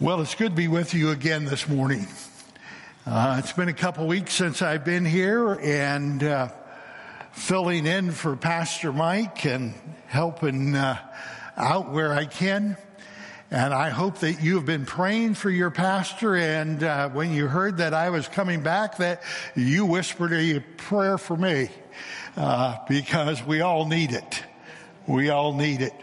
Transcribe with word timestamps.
Well, 0.00 0.20
it's 0.20 0.36
good 0.36 0.50
to 0.50 0.54
be 0.54 0.68
with 0.68 0.94
you 0.94 1.10
again 1.10 1.44
this 1.44 1.68
morning. 1.68 2.06
Uh, 3.04 3.40
it's 3.40 3.52
been 3.52 3.68
a 3.68 3.72
couple 3.72 4.06
weeks 4.06 4.32
since 4.32 4.62
I've 4.62 4.84
been 4.84 5.04
here 5.04 5.54
and 5.54 6.22
uh, 6.22 6.50
filling 7.32 7.84
in 7.84 8.12
for 8.12 8.36
Pastor 8.36 8.92
Mike 8.92 9.44
and 9.44 9.74
helping 10.06 10.76
uh, 10.76 10.98
out 11.56 11.90
where 11.90 12.14
I 12.14 12.26
can. 12.26 12.76
And 13.50 13.74
I 13.74 13.88
hope 13.88 14.18
that 14.18 14.40
you 14.40 14.54
have 14.54 14.64
been 14.64 14.86
praying 14.86 15.34
for 15.34 15.50
your 15.50 15.72
pastor. 15.72 16.36
And 16.36 16.80
uh, 16.84 17.08
when 17.08 17.32
you 17.32 17.48
heard 17.48 17.78
that 17.78 17.92
I 17.92 18.10
was 18.10 18.28
coming 18.28 18.62
back, 18.62 18.98
that 18.98 19.24
you 19.56 19.84
whispered 19.84 20.32
a 20.32 20.60
prayer 20.76 21.18
for 21.18 21.36
me 21.36 21.70
uh, 22.36 22.76
because 22.88 23.44
we 23.44 23.62
all 23.62 23.84
need 23.84 24.12
it. 24.12 24.44
We 25.08 25.30
all 25.30 25.54
need 25.54 25.80
it. 25.80 25.94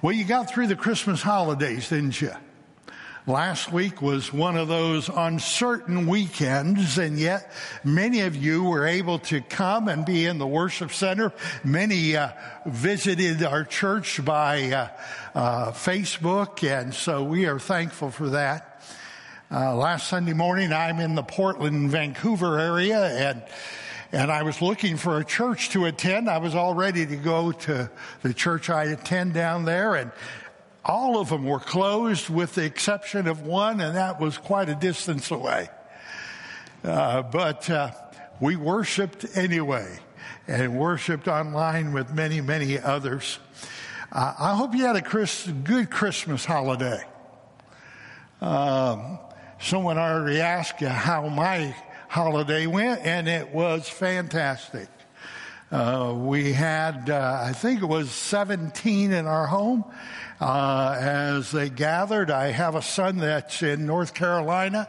Well, 0.00 0.14
you 0.14 0.24
got 0.24 0.48
through 0.48 0.68
the 0.68 0.76
Christmas 0.76 1.20
holidays, 1.20 1.90
didn't 1.90 2.18
you? 2.22 2.32
Last 3.28 3.72
week 3.72 4.02
was 4.02 4.32
one 4.32 4.56
of 4.56 4.68
those 4.68 5.08
uncertain 5.08 6.06
weekends, 6.06 6.96
and 6.96 7.18
yet 7.18 7.50
many 7.82 8.20
of 8.20 8.36
you 8.36 8.62
were 8.62 8.86
able 8.86 9.18
to 9.18 9.40
come 9.40 9.88
and 9.88 10.06
be 10.06 10.26
in 10.26 10.38
the 10.38 10.46
worship 10.46 10.92
center. 10.92 11.32
Many 11.64 12.14
uh, 12.14 12.28
visited 12.66 13.42
our 13.42 13.64
church 13.64 14.24
by 14.24 14.70
uh, 14.70 14.88
uh, 15.34 15.72
Facebook, 15.72 16.62
and 16.62 16.94
so 16.94 17.24
we 17.24 17.46
are 17.46 17.58
thankful 17.58 18.12
for 18.12 18.28
that. 18.28 18.84
Uh, 19.50 19.74
last 19.74 20.06
Sunday 20.06 20.32
morning, 20.32 20.72
I'm 20.72 21.00
in 21.00 21.16
the 21.16 21.24
Portland, 21.24 21.90
Vancouver 21.90 22.60
area, 22.60 23.06
and 23.06 23.42
and 24.12 24.30
I 24.30 24.44
was 24.44 24.62
looking 24.62 24.96
for 24.96 25.18
a 25.18 25.24
church 25.24 25.70
to 25.70 25.86
attend. 25.86 26.30
I 26.30 26.38
was 26.38 26.54
all 26.54 26.74
ready 26.74 27.04
to 27.04 27.16
go 27.16 27.50
to 27.50 27.90
the 28.22 28.32
church 28.32 28.70
I 28.70 28.84
attend 28.84 29.34
down 29.34 29.64
there, 29.64 29.96
and 29.96 30.12
all 30.86 31.18
of 31.18 31.30
them 31.30 31.44
were 31.44 31.58
closed 31.58 32.30
with 32.30 32.54
the 32.54 32.64
exception 32.64 33.26
of 33.26 33.42
one, 33.42 33.80
and 33.80 33.96
that 33.96 34.20
was 34.20 34.38
quite 34.38 34.68
a 34.68 34.74
distance 34.74 35.32
away. 35.32 35.68
Uh, 36.84 37.22
but 37.22 37.68
uh, 37.68 37.90
we 38.40 38.54
worshiped 38.54 39.26
anyway 39.34 39.98
and 40.46 40.78
worshiped 40.78 41.26
online 41.26 41.92
with 41.92 42.12
many, 42.12 42.40
many 42.40 42.78
others. 42.78 43.40
Uh, 44.12 44.34
I 44.38 44.54
hope 44.54 44.74
you 44.74 44.86
had 44.86 44.94
a 44.94 45.02
Chris, 45.02 45.48
good 45.64 45.90
Christmas 45.90 46.44
holiday. 46.44 47.02
Um, 48.40 49.18
someone 49.60 49.98
already 49.98 50.40
asked 50.40 50.80
you 50.80 50.88
how 50.88 51.28
my 51.28 51.74
holiday 52.08 52.68
went, 52.68 53.00
and 53.00 53.26
it 53.26 53.48
was 53.52 53.88
fantastic. 53.88 54.88
Uh, 55.70 56.14
we 56.16 56.52
had, 56.52 57.10
uh, 57.10 57.42
I 57.44 57.52
think 57.52 57.82
it 57.82 57.86
was 57.86 58.10
17 58.12 59.12
in 59.12 59.26
our 59.26 59.48
home, 59.48 59.84
uh, 60.40 60.96
as 61.00 61.50
they 61.50 61.68
gathered. 61.68 62.30
I 62.30 62.52
have 62.52 62.76
a 62.76 62.82
son 62.82 63.16
that's 63.16 63.62
in 63.64 63.84
North 63.84 64.14
Carolina 64.14 64.88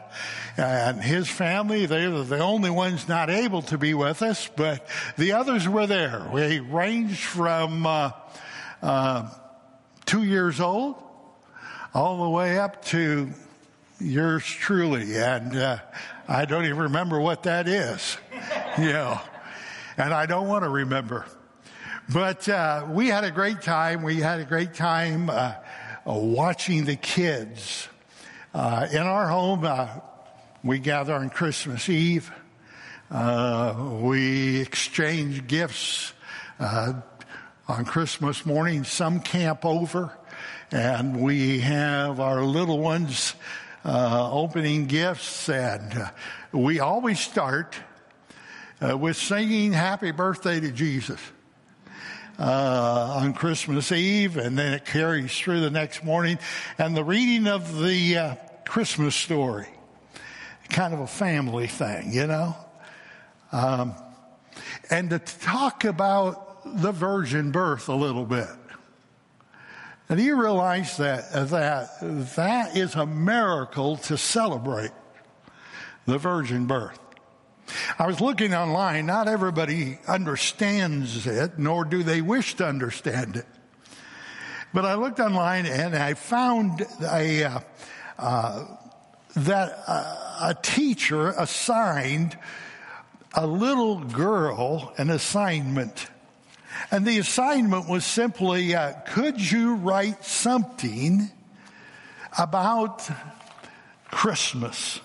and 0.56 1.02
his 1.02 1.28
family, 1.28 1.86
they 1.86 2.06
were 2.06 2.22
the 2.22 2.38
only 2.38 2.70
ones 2.70 3.08
not 3.08 3.28
able 3.28 3.62
to 3.62 3.78
be 3.78 3.92
with 3.92 4.22
us, 4.22 4.48
but 4.54 4.86
the 5.16 5.32
others 5.32 5.68
were 5.68 5.88
there. 5.88 6.28
We 6.32 6.60
ranged 6.60 7.18
from, 7.18 7.84
uh, 7.84 8.12
uh, 8.80 9.30
two 10.06 10.22
years 10.22 10.60
old 10.60 11.02
all 11.92 12.22
the 12.22 12.30
way 12.30 12.56
up 12.56 12.84
to 12.86 13.30
yours 13.98 14.44
truly. 14.44 15.16
And, 15.16 15.80
I 16.30 16.44
don't 16.44 16.66
even 16.66 16.76
remember 16.76 17.18
what 17.18 17.44
that 17.44 17.66
is, 17.66 18.18
know, 18.78 19.18
and 19.98 20.14
I 20.14 20.26
don't 20.26 20.46
want 20.46 20.62
to 20.62 20.70
remember. 20.70 21.26
But 22.10 22.48
uh, 22.48 22.86
we 22.88 23.08
had 23.08 23.24
a 23.24 23.30
great 23.30 23.60
time. 23.60 24.02
We 24.02 24.16
had 24.20 24.40
a 24.40 24.44
great 24.44 24.72
time 24.72 25.28
uh, 25.28 25.54
watching 26.06 26.84
the 26.84 26.96
kids. 26.96 27.88
Uh, 28.54 28.86
in 28.90 29.02
our 29.02 29.28
home, 29.28 29.64
uh, 29.64 29.88
we 30.62 30.78
gather 30.78 31.14
on 31.14 31.30
Christmas 31.30 31.88
Eve. 31.88 32.30
Uh, 33.10 33.98
we 34.00 34.60
exchange 34.60 35.46
gifts 35.48 36.12
uh, 36.60 36.94
on 37.66 37.84
Christmas 37.84 38.46
morning. 38.46 38.84
Some 38.84 39.20
camp 39.20 39.64
over, 39.66 40.16
and 40.70 41.20
we 41.20 41.60
have 41.60 42.20
our 42.20 42.42
little 42.42 42.78
ones 42.78 43.34
opening 43.84 44.86
gifts. 44.86 45.48
And 45.48 46.10
we 46.52 46.80
always 46.80 47.18
start 47.18 47.76
with 48.80 49.16
singing 49.16 49.72
"Happy 49.72 50.10
Birthday 50.10 50.60
to 50.60 50.70
Jesus." 50.70 51.20
uh, 52.38 53.16
on 53.20 53.32
Christmas 53.32 53.90
Eve, 53.90 54.36
and 54.36 54.56
then 54.56 54.72
it 54.72 54.84
carries 54.84 55.36
through 55.36 55.60
the 55.60 55.70
next 55.70 56.04
morning. 56.04 56.38
And 56.78 56.96
the 56.96 57.04
reading 57.04 57.48
of 57.48 57.80
the 57.80 58.16
uh, 58.16 58.34
Christmas 58.64 59.14
story, 59.14 59.66
kind 60.68 60.94
of 60.94 61.00
a 61.00 61.06
family 61.06 61.66
thing, 61.66 62.12
you 62.12 62.26
know. 62.26 62.56
Um, 63.50 63.94
and 64.90 65.10
to 65.10 65.18
talk 65.18 65.84
about 65.84 66.80
the 66.82 66.92
virgin 66.92 67.50
birth 67.50 67.88
a 67.88 67.94
little 67.94 68.24
bit. 68.24 68.48
And 70.10 70.18
you 70.18 70.40
realize 70.40 70.96
that 70.98 71.32
that 71.50 71.90
that 72.36 72.76
is 72.76 72.94
a 72.94 73.04
miracle 73.04 73.96
to 73.98 74.16
celebrate 74.16 74.92
the 76.06 76.16
virgin 76.16 76.66
birth. 76.66 76.98
I 77.98 78.06
was 78.06 78.20
looking 78.20 78.54
online. 78.54 79.06
Not 79.06 79.28
everybody 79.28 79.98
understands 80.06 81.26
it, 81.26 81.58
nor 81.58 81.84
do 81.84 82.02
they 82.02 82.20
wish 82.20 82.54
to 82.56 82.66
understand 82.66 83.36
it. 83.36 83.46
But 84.72 84.84
I 84.84 84.94
looked 84.94 85.18
online 85.18 85.66
and 85.66 85.96
I 85.96 86.14
found 86.14 86.86
a, 87.02 87.44
uh, 87.44 87.60
uh, 88.18 88.66
that 89.34 89.82
uh, 89.86 90.38
a 90.42 90.54
teacher 90.54 91.30
assigned 91.30 92.36
a 93.34 93.46
little 93.46 94.00
girl 94.00 94.92
an 94.98 95.10
assignment. 95.10 96.08
And 96.90 97.06
the 97.06 97.18
assignment 97.18 97.88
was 97.88 98.04
simply, 98.04 98.74
uh, 98.74 98.92
could 99.06 99.40
you 99.40 99.74
write 99.74 100.24
something 100.24 101.30
about 102.38 103.08
Christmas? 104.10 105.00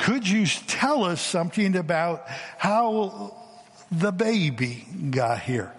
Could 0.00 0.26
you 0.26 0.46
tell 0.46 1.04
us 1.04 1.20
something 1.20 1.76
about 1.76 2.26
how 2.56 3.36
the 3.92 4.10
baby 4.10 4.86
got 5.10 5.42
here? 5.42 5.74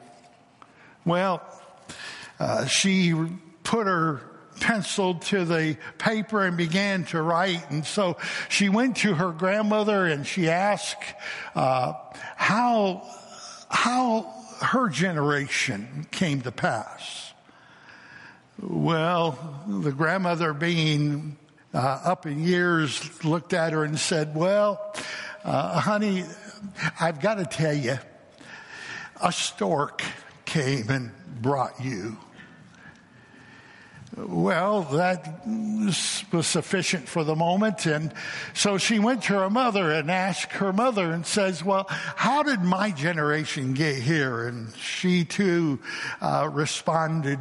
Well, 1.06 1.42
uh, 2.40 2.68
she 2.68 3.16
put 3.64 3.88
her 3.88 4.22
pencil 4.60 5.16
to 5.16 5.44
the 5.44 5.76
paper 5.98 6.46
and 6.46 6.56
began 6.56 7.06
to 7.06 7.20
write. 7.20 7.72
And 7.72 7.84
so 7.84 8.18
she 8.48 8.70
went 8.70 8.98
to 8.98 9.16
her 9.16 9.32
grandmother 9.32 10.06
and 10.06 10.26
she 10.26 10.50
asked 10.50 11.04
uh, 11.56 11.94
how 12.36 13.02
how 13.70 14.32
her 14.62 14.88
generation 14.90 16.06
came 16.12 16.42
to 16.42 16.52
pass. 16.52 17.34
Well, 18.62 19.64
the 19.68 19.92
grandmother 19.92 20.54
being 20.54 21.38
uh, 21.74 21.78
up 22.04 22.26
in 22.26 22.44
years 22.44 23.24
looked 23.24 23.54
at 23.54 23.74
her 23.74 23.84
and 23.84 23.98
said, 24.00 24.36
Well, 24.36 24.94
uh, 25.44 25.80
honey, 25.80 26.26
I've 27.00 27.22
got 27.22 27.36
to 27.36 27.46
tell 27.46 27.74
you, 27.74 27.98
a 29.22 29.32
stork 29.32 30.04
came 30.46 30.90
and 30.90 31.12
brought 31.42 31.84
you. 31.84 32.18
Well, 34.18 34.82
that 34.84 35.48
was 35.48 35.96
sufficient 36.46 37.08
for 37.08 37.24
the 37.24 37.36
moment. 37.36 37.86
And 37.86 38.14
so 38.54 38.78
she 38.78 39.00
went 39.00 39.24
to 39.24 39.34
her 39.34 39.50
mother 39.50 39.90
and 39.90 40.12
asked 40.12 40.52
her 40.54 40.74
mother 40.74 41.14
and 41.14 41.26
says, 41.26 41.64
well, 41.64 41.86
how 41.90 42.44
did 42.44 42.62
my 42.62 42.92
generation 42.92 43.74
get 43.74 43.96
here? 43.96 44.48
And 44.48 44.76
she 44.76 45.24
too 45.24 45.80
uh, 46.20 46.50
responded, 46.52 47.40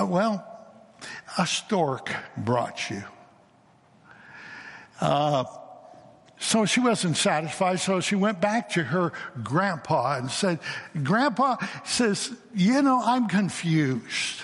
uh, 0.00 0.06
well, 0.06 0.49
a 1.38 1.46
stork 1.46 2.10
brought 2.36 2.90
you. 2.90 3.02
Uh, 5.00 5.44
so 6.38 6.64
she 6.64 6.80
wasn't 6.80 7.16
satisfied, 7.16 7.80
so 7.80 8.00
she 8.00 8.16
went 8.16 8.40
back 8.40 8.70
to 8.70 8.82
her 8.82 9.12
grandpa 9.42 10.16
and 10.16 10.30
said, 10.30 10.58
Grandpa 11.02 11.56
says, 11.84 12.32
You 12.54 12.80
know, 12.82 13.00
I'm 13.04 13.28
confused. 13.28 14.42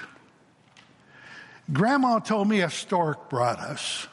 Grandma 1.72 2.20
told 2.20 2.48
me 2.48 2.60
a 2.60 2.70
stork 2.70 3.28
brought 3.28 3.58
us. 3.58 4.06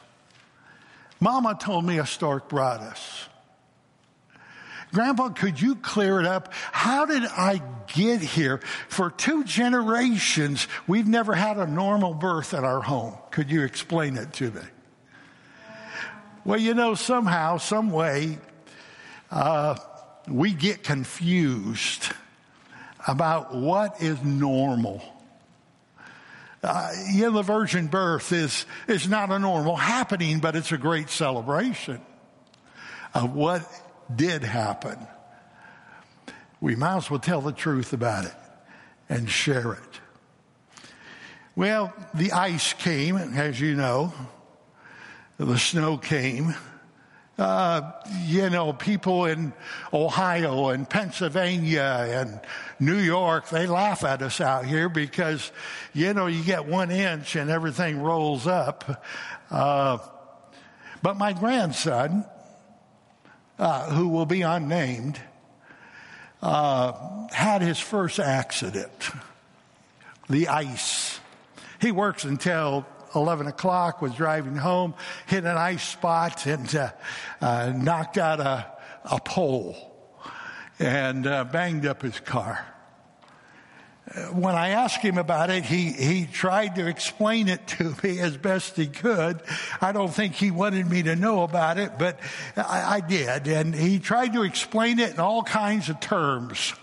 Mama 1.20 1.56
told 1.60 1.84
me 1.84 1.98
a 1.98 2.06
stork 2.06 2.48
brought 2.48 2.80
us. 2.80 3.28
Grandpa, 4.94 5.30
could 5.30 5.60
you 5.60 5.74
clear 5.74 6.20
it 6.20 6.26
up? 6.26 6.52
How 6.70 7.04
did 7.04 7.24
I 7.24 7.60
get 7.92 8.20
here? 8.20 8.60
For 8.88 9.10
two 9.10 9.42
generations, 9.42 10.68
we've 10.86 11.08
never 11.08 11.34
had 11.34 11.58
a 11.58 11.66
normal 11.66 12.14
birth 12.14 12.54
at 12.54 12.62
our 12.62 12.80
home. 12.80 13.16
Could 13.32 13.50
you 13.50 13.64
explain 13.64 14.16
it 14.16 14.32
to 14.34 14.52
me? 14.52 14.60
Well, 16.44 16.60
you 16.60 16.74
know, 16.74 16.94
somehow, 16.94 17.56
some 17.58 17.90
way, 17.90 18.38
uh, 19.32 19.76
we 20.28 20.52
get 20.52 20.84
confused 20.84 22.12
about 23.08 23.52
what 23.52 24.00
is 24.00 24.22
normal. 24.22 25.02
uh, 26.62 26.92
know, 27.14 27.30
the 27.32 27.42
virgin 27.42 27.88
birth 27.88 28.32
is, 28.32 28.64
is 28.86 29.08
not 29.08 29.32
a 29.32 29.40
normal 29.40 29.74
happening, 29.74 30.38
but 30.38 30.54
it's 30.54 30.70
a 30.70 30.78
great 30.78 31.10
celebration 31.10 32.00
of 33.12 33.34
what 33.34 33.68
did 34.16 34.42
happen. 34.42 34.98
We 36.60 36.76
might 36.76 36.96
as 36.96 37.10
well 37.10 37.20
tell 37.20 37.40
the 37.40 37.52
truth 37.52 37.92
about 37.92 38.24
it 38.24 38.34
and 39.08 39.28
share 39.28 39.72
it. 39.72 40.00
Well, 41.56 41.92
the 42.14 42.32
ice 42.32 42.72
came, 42.72 43.16
as 43.16 43.60
you 43.60 43.74
know, 43.74 44.12
the 45.38 45.58
snow 45.58 45.98
came. 45.98 46.54
Uh, 47.36 47.92
you 48.22 48.48
know, 48.48 48.72
people 48.72 49.24
in 49.24 49.52
Ohio 49.92 50.68
and 50.68 50.88
Pennsylvania 50.88 52.06
and 52.08 52.40
New 52.78 52.98
York, 52.98 53.48
they 53.48 53.66
laugh 53.66 54.04
at 54.04 54.22
us 54.22 54.40
out 54.40 54.66
here 54.66 54.88
because, 54.88 55.50
you 55.92 56.14
know, 56.14 56.28
you 56.28 56.44
get 56.44 56.66
one 56.66 56.92
inch 56.92 57.34
and 57.34 57.50
everything 57.50 58.00
rolls 58.00 58.46
up. 58.46 59.04
Uh, 59.50 59.98
but 61.02 61.16
my 61.16 61.32
grandson, 61.32 62.24
uh, 63.58 63.90
who 63.90 64.08
will 64.08 64.26
be 64.26 64.42
unnamed, 64.42 65.20
uh, 66.42 67.28
had 67.32 67.62
his 67.62 67.78
first 67.78 68.18
accident. 68.18 69.10
The 70.28 70.48
ice. 70.48 71.20
He 71.80 71.92
works 71.92 72.24
until 72.24 72.86
11 73.14 73.46
o'clock, 73.46 74.02
was 74.02 74.14
driving 74.14 74.56
home, 74.56 74.94
hit 75.26 75.44
an 75.44 75.56
ice 75.56 75.86
spot 75.86 76.46
and 76.46 76.74
uh, 76.74 76.90
uh, 77.40 77.72
knocked 77.74 78.18
out 78.18 78.40
a, 78.40 78.66
a 79.04 79.20
pole 79.20 79.76
and 80.78 81.26
uh, 81.26 81.44
banged 81.44 81.86
up 81.86 82.02
his 82.02 82.18
car. 82.20 82.66
When 84.32 84.54
I 84.54 84.68
asked 84.68 85.00
him 85.00 85.16
about 85.16 85.48
it, 85.48 85.64
he, 85.64 85.90
he 85.90 86.26
tried 86.26 86.74
to 86.74 86.86
explain 86.86 87.48
it 87.48 87.66
to 87.68 87.96
me 88.02 88.20
as 88.20 88.36
best 88.36 88.76
he 88.76 88.86
could. 88.86 89.40
I 89.80 89.92
don't 89.92 90.12
think 90.12 90.34
he 90.34 90.50
wanted 90.50 90.88
me 90.90 91.04
to 91.04 91.16
know 91.16 91.42
about 91.42 91.78
it, 91.78 91.98
but 91.98 92.20
I, 92.54 92.96
I 92.96 93.00
did. 93.00 93.48
And 93.48 93.74
he 93.74 93.98
tried 93.98 94.34
to 94.34 94.42
explain 94.42 94.98
it 94.98 95.14
in 95.14 95.20
all 95.20 95.42
kinds 95.42 95.88
of 95.88 96.00
terms. 96.00 96.74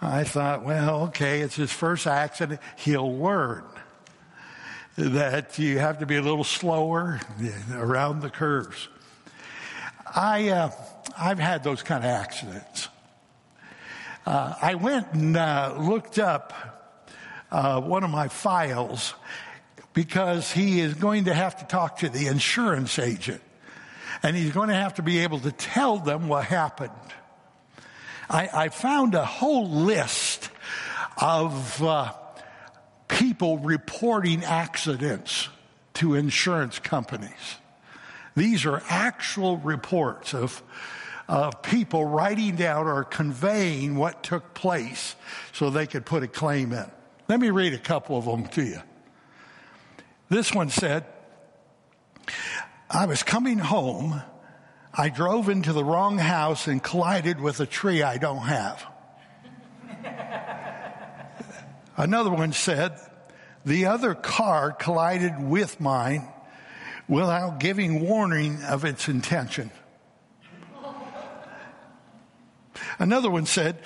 I 0.00 0.24
thought, 0.24 0.64
well, 0.64 1.02
okay, 1.08 1.40
it's 1.42 1.56
his 1.56 1.70
first 1.70 2.06
accident. 2.06 2.60
He'll 2.76 3.18
learn 3.18 3.64
that 4.96 5.58
you 5.58 5.78
have 5.78 5.98
to 5.98 6.06
be 6.06 6.16
a 6.16 6.22
little 6.22 6.44
slower 6.44 7.20
around 7.74 8.20
the 8.20 8.30
curves. 8.30 8.88
I, 10.06 10.48
uh, 10.48 10.70
I've 11.18 11.38
had 11.38 11.62
those 11.62 11.82
kind 11.82 12.04
of 12.04 12.10
accidents. 12.10 12.88
Uh, 14.30 14.54
I 14.62 14.76
went 14.76 15.12
and 15.12 15.36
uh, 15.36 15.74
looked 15.76 16.16
up 16.16 16.52
uh, 17.50 17.80
one 17.80 18.04
of 18.04 18.10
my 18.10 18.28
files 18.28 19.12
because 19.92 20.52
he 20.52 20.78
is 20.78 20.94
going 20.94 21.24
to 21.24 21.34
have 21.34 21.56
to 21.58 21.64
talk 21.64 21.98
to 21.98 22.08
the 22.08 22.28
insurance 22.28 23.00
agent 23.00 23.42
and 24.22 24.36
he's 24.36 24.52
going 24.52 24.68
to 24.68 24.74
have 24.76 24.94
to 24.94 25.02
be 25.02 25.18
able 25.18 25.40
to 25.40 25.50
tell 25.50 25.96
them 25.98 26.28
what 26.28 26.44
happened. 26.44 26.92
I, 28.28 28.48
I 28.54 28.68
found 28.68 29.16
a 29.16 29.24
whole 29.24 29.68
list 29.68 30.48
of 31.20 31.82
uh, 31.82 32.12
people 33.08 33.58
reporting 33.58 34.44
accidents 34.44 35.48
to 35.94 36.14
insurance 36.14 36.78
companies. 36.78 37.56
These 38.36 38.64
are 38.64 38.80
actual 38.88 39.56
reports 39.56 40.34
of, 40.34 40.62
of 41.30 41.62
people 41.62 42.04
writing 42.04 42.56
down 42.56 42.88
or 42.88 43.04
conveying 43.04 43.94
what 43.94 44.24
took 44.24 44.52
place 44.52 45.14
so 45.52 45.70
they 45.70 45.86
could 45.86 46.04
put 46.04 46.24
a 46.24 46.28
claim 46.28 46.72
in. 46.72 46.90
Let 47.28 47.38
me 47.38 47.50
read 47.50 47.72
a 47.72 47.78
couple 47.78 48.18
of 48.18 48.24
them 48.24 48.48
to 48.48 48.64
you. 48.64 48.82
This 50.28 50.52
one 50.52 50.70
said, 50.70 51.06
I 52.90 53.06
was 53.06 53.22
coming 53.22 53.58
home. 53.58 54.20
I 54.92 55.08
drove 55.08 55.48
into 55.48 55.72
the 55.72 55.84
wrong 55.84 56.18
house 56.18 56.66
and 56.66 56.82
collided 56.82 57.40
with 57.40 57.60
a 57.60 57.66
tree 57.66 58.02
I 58.02 58.18
don't 58.18 58.42
have. 58.42 58.84
Another 61.96 62.30
one 62.30 62.52
said, 62.52 62.98
the 63.64 63.86
other 63.86 64.16
car 64.16 64.72
collided 64.72 65.40
with 65.40 65.80
mine 65.80 66.28
without 67.06 67.60
giving 67.60 68.00
warning 68.00 68.64
of 68.64 68.84
its 68.84 69.08
intention. 69.08 69.70
Another 73.00 73.30
one 73.30 73.46
said, 73.46 73.78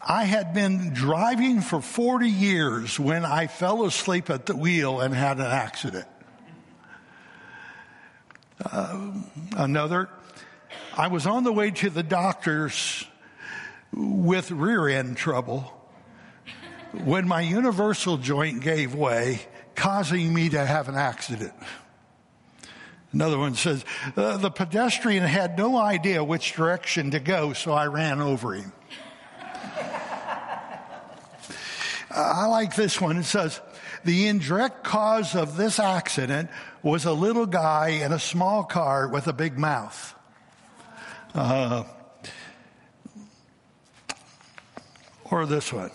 I 0.00 0.22
had 0.22 0.54
been 0.54 0.94
driving 0.94 1.60
for 1.60 1.80
40 1.80 2.28
years 2.28 2.98
when 2.98 3.24
I 3.24 3.48
fell 3.48 3.84
asleep 3.84 4.30
at 4.30 4.46
the 4.46 4.54
wheel 4.54 5.00
and 5.00 5.12
had 5.12 5.38
an 5.38 5.46
accident. 5.46 6.06
Uh, 8.64 9.14
another, 9.56 10.08
I 10.96 11.08
was 11.08 11.26
on 11.26 11.42
the 11.42 11.52
way 11.52 11.72
to 11.72 11.90
the 11.90 12.04
doctor's 12.04 13.04
with 13.92 14.52
rear 14.52 14.86
end 14.86 15.16
trouble 15.16 15.72
when 16.92 17.26
my 17.26 17.40
universal 17.40 18.16
joint 18.16 18.62
gave 18.62 18.94
way, 18.94 19.40
causing 19.74 20.32
me 20.32 20.50
to 20.50 20.64
have 20.64 20.88
an 20.88 20.94
accident. 20.94 21.52
Another 23.12 23.38
one 23.38 23.54
says, 23.54 23.84
uh, 24.16 24.36
the 24.36 24.50
pedestrian 24.50 25.24
had 25.24 25.56
no 25.56 25.78
idea 25.78 26.22
which 26.22 26.54
direction 26.54 27.12
to 27.12 27.20
go, 27.20 27.52
so 27.52 27.72
I 27.72 27.86
ran 27.86 28.20
over 28.20 28.54
him. 28.54 28.72
I 32.10 32.46
like 32.46 32.76
this 32.76 33.00
one. 33.00 33.16
It 33.16 33.24
says, 33.24 33.60
the 34.04 34.28
indirect 34.28 34.84
cause 34.84 35.34
of 35.34 35.56
this 35.56 35.78
accident 35.78 36.50
was 36.82 37.04
a 37.04 37.12
little 37.12 37.46
guy 37.46 37.88
in 37.88 38.12
a 38.12 38.18
small 38.18 38.64
car 38.64 39.08
with 39.08 39.26
a 39.26 39.32
big 39.32 39.58
mouth. 39.58 40.14
Uh, 41.34 41.84
or 45.30 45.46
this 45.46 45.72
one 45.72 45.90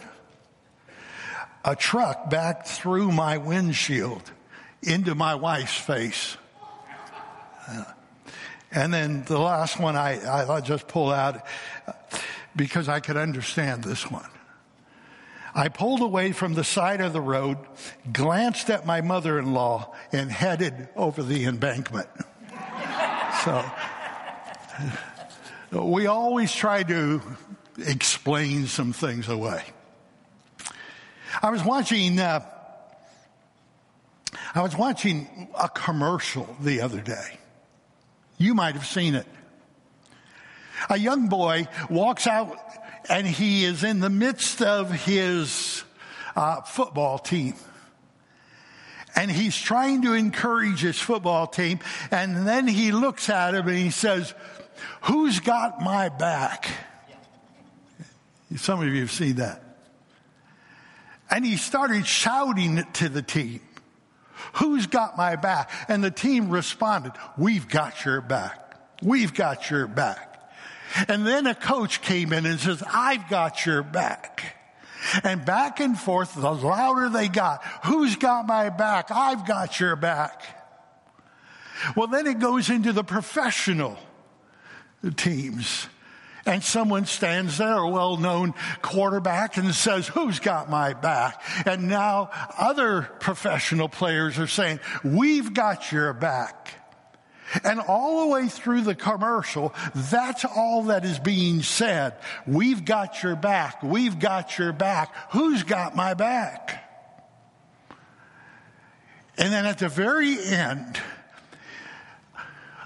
a 1.63 1.75
truck 1.75 2.29
backed 2.29 2.67
through 2.67 3.11
my 3.11 3.37
windshield 3.37 4.31
into 4.81 5.13
my 5.13 5.35
wife's 5.35 5.77
face. 5.77 6.37
And 8.71 8.93
then 8.93 9.23
the 9.25 9.37
last 9.37 9.79
one 9.79 9.95
I, 9.95 10.53
I 10.55 10.61
just 10.61 10.87
pull 10.87 11.11
out 11.11 11.45
because 12.55 12.87
I 12.87 12.99
could 12.99 13.17
understand 13.17 13.83
this 13.83 14.09
one. 14.09 14.29
I 15.53 15.67
pulled 15.67 16.01
away 16.01 16.31
from 16.31 16.53
the 16.53 16.63
side 16.63 17.01
of 17.01 17.11
the 17.11 17.21
road, 17.21 17.57
glanced 18.11 18.69
at 18.69 18.85
my 18.85 19.01
mother 19.01 19.37
in 19.37 19.53
law, 19.53 19.93
and 20.13 20.31
headed 20.31 20.87
over 20.95 21.23
the 21.23 21.45
embankment. 21.45 22.07
so 23.43 23.65
we 25.71 26.07
always 26.07 26.53
try 26.53 26.83
to 26.83 27.21
explain 27.77 28.67
some 28.67 28.93
things 28.93 29.27
away. 29.27 29.63
I 31.41 31.49
was 31.49 31.63
watching, 31.63 32.19
uh, 32.19 32.45
I 34.55 34.61
was 34.61 34.75
watching 34.77 35.49
a 35.59 35.67
commercial 35.67 36.55
the 36.61 36.81
other 36.81 37.01
day. 37.01 37.39
You 38.41 38.55
might 38.55 38.73
have 38.73 38.87
seen 38.87 39.13
it. 39.13 39.27
A 40.89 40.97
young 40.97 41.27
boy 41.27 41.67
walks 41.91 42.25
out 42.25 42.57
and 43.07 43.27
he 43.27 43.65
is 43.65 43.83
in 43.83 43.99
the 43.99 44.09
midst 44.09 44.63
of 44.63 44.91
his 44.91 45.83
uh, 46.35 46.61
football 46.61 47.19
team. 47.19 47.53
And 49.15 49.29
he's 49.29 49.55
trying 49.55 50.01
to 50.03 50.13
encourage 50.13 50.81
his 50.81 50.97
football 50.97 51.45
team. 51.45 51.79
And 52.09 52.47
then 52.47 52.67
he 52.67 52.91
looks 52.91 53.29
at 53.29 53.53
him 53.53 53.67
and 53.67 53.77
he 53.77 53.91
says, 53.91 54.33
Who's 55.01 55.39
got 55.39 55.79
my 55.81 56.09
back? 56.09 56.67
Some 58.55 58.81
of 58.81 58.87
you 58.87 59.01
have 59.01 59.11
seen 59.11 59.35
that. 59.35 59.61
And 61.29 61.45
he 61.45 61.57
started 61.57 62.07
shouting 62.07 62.83
to 62.93 63.07
the 63.07 63.21
team, 63.21 63.61
Who's 64.53 64.87
got 64.87 65.17
my 65.17 65.35
back? 65.35 65.69
And 65.87 66.03
the 66.03 66.11
team 66.11 66.49
responded, 66.49 67.13
We've 67.37 67.67
got 67.67 68.05
your 68.05 68.21
back. 68.21 68.77
We've 69.01 69.33
got 69.33 69.69
your 69.69 69.87
back. 69.87 70.31
And 71.07 71.25
then 71.25 71.47
a 71.47 71.55
coach 71.55 72.01
came 72.01 72.33
in 72.33 72.45
and 72.45 72.59
says, 72.59 72.83
I've 72.93 73.29
got 73.29 73.65
your 73.65 73.81
back. 73.81 74.57
And 75.23 75.43
back 75.43 75.79
and 75.79 75.97
forth, 75.97 76.35
the 76.35 76.51
louder 76.51 77.09
they 77.09 77.27
got, 77.27 77.63
who's 77.85 78.15
got 78.15 78.45
my 78.45 78.69
back? 78.69 79.09
I've 79.09 79.47
got 79.47 79.79
your 79.79 79.95
back. 79.95 80.43
Well, 81.95 82.07
then 82.07 82.27
it 82.27 82.39
goes 82.39 82.69
into 82.69 82.93
the 82.93 83.03
professional 83.03 83.97
teams 85.15 85.87
and 86.45 86.63
someone 86.63 87.05
stands 87.05 87.57
there, 87.57 87.77
a 87.77 87.89
well 87.89 88.17
known 88.17 88.53
quarterback, 88.81 89.57
and 89.57 89.73
says, 89.73 90.07
Who's 90.07 90.39
got 90.39 90.69
my 90.69 90.93
back? 90.93 91.41
And 91.65 91.87
now 91.87 92.29
other 92.57 93.03
professional 93.19 93.89
players 93.89 94.39
are 94.39 94.47
saying, 94.47 94.79
We've 95.03 95.53
got 95.53 95.91
your 95.91 96.13
back. 96.13 96.75
And 97.63 97.79
all 97.81 98.21
the 98.21 98.27
way 98.27 98.47
through 98.47 98.81
the 98.81 98.95
commercial, 98.95 99.73
that's 99.93 100.45
all 100.45 100.83
that 100.83 101.03
is 101.03 101.19
being 101.19 101.61
said. 101.61 102.15
We've 102.47 102.85
got 102.85 103.23
your 103.23 103.35
back. 103.35 103.83
We've 103.83 104.17
got 104.17 104.57
your 104.57 104.71
back. 104.71 105.13
Who's 105.31 105.63
got 105.63 105.95
my 105.95 106.13
back? 106.13 106.87
And 109.37 109.51
then 109.51 109.65
at 109.65 109.79
the 109.79 109.89
very 109.89 110.39
end, 110.39 110.99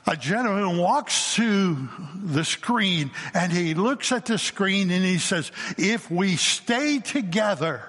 a 0.08 0.16
gentleman 0.16 0.78
walks 0.78 1.36
to 1.36 1.90
the 2.24 2.46
screen 2.46 3.12
and 3.34 3.52
he 3.52 3.74
looks 3.74 4.12
at 4.12 4.26
the 4.26 4.38
screen 4.38 4.92
and 4.92 5.04
he 5.04 5.18
says, 5.18 5.52
if 5.78 6.12
we 6.12 6.36
stay 6.36 7.00
together, 7.00 7.82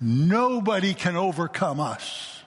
nobody 0.00 0.92
can 0.92 1.16
overcome 1.16 1.80
us. 1.80 2.42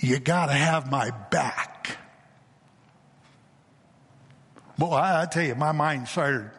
You 0.00 0.18
gotta 0.18 0.52
have 0.52 0.90
my 0.90 1.10
back. 1.30 1.96
Boy, 4.76 4.96
I 4.96 5.26
tell 5.30 5.44
you, 5.44 5.54
my 5.54 5.72
mind 5.72 6.08
started 6.08 6.50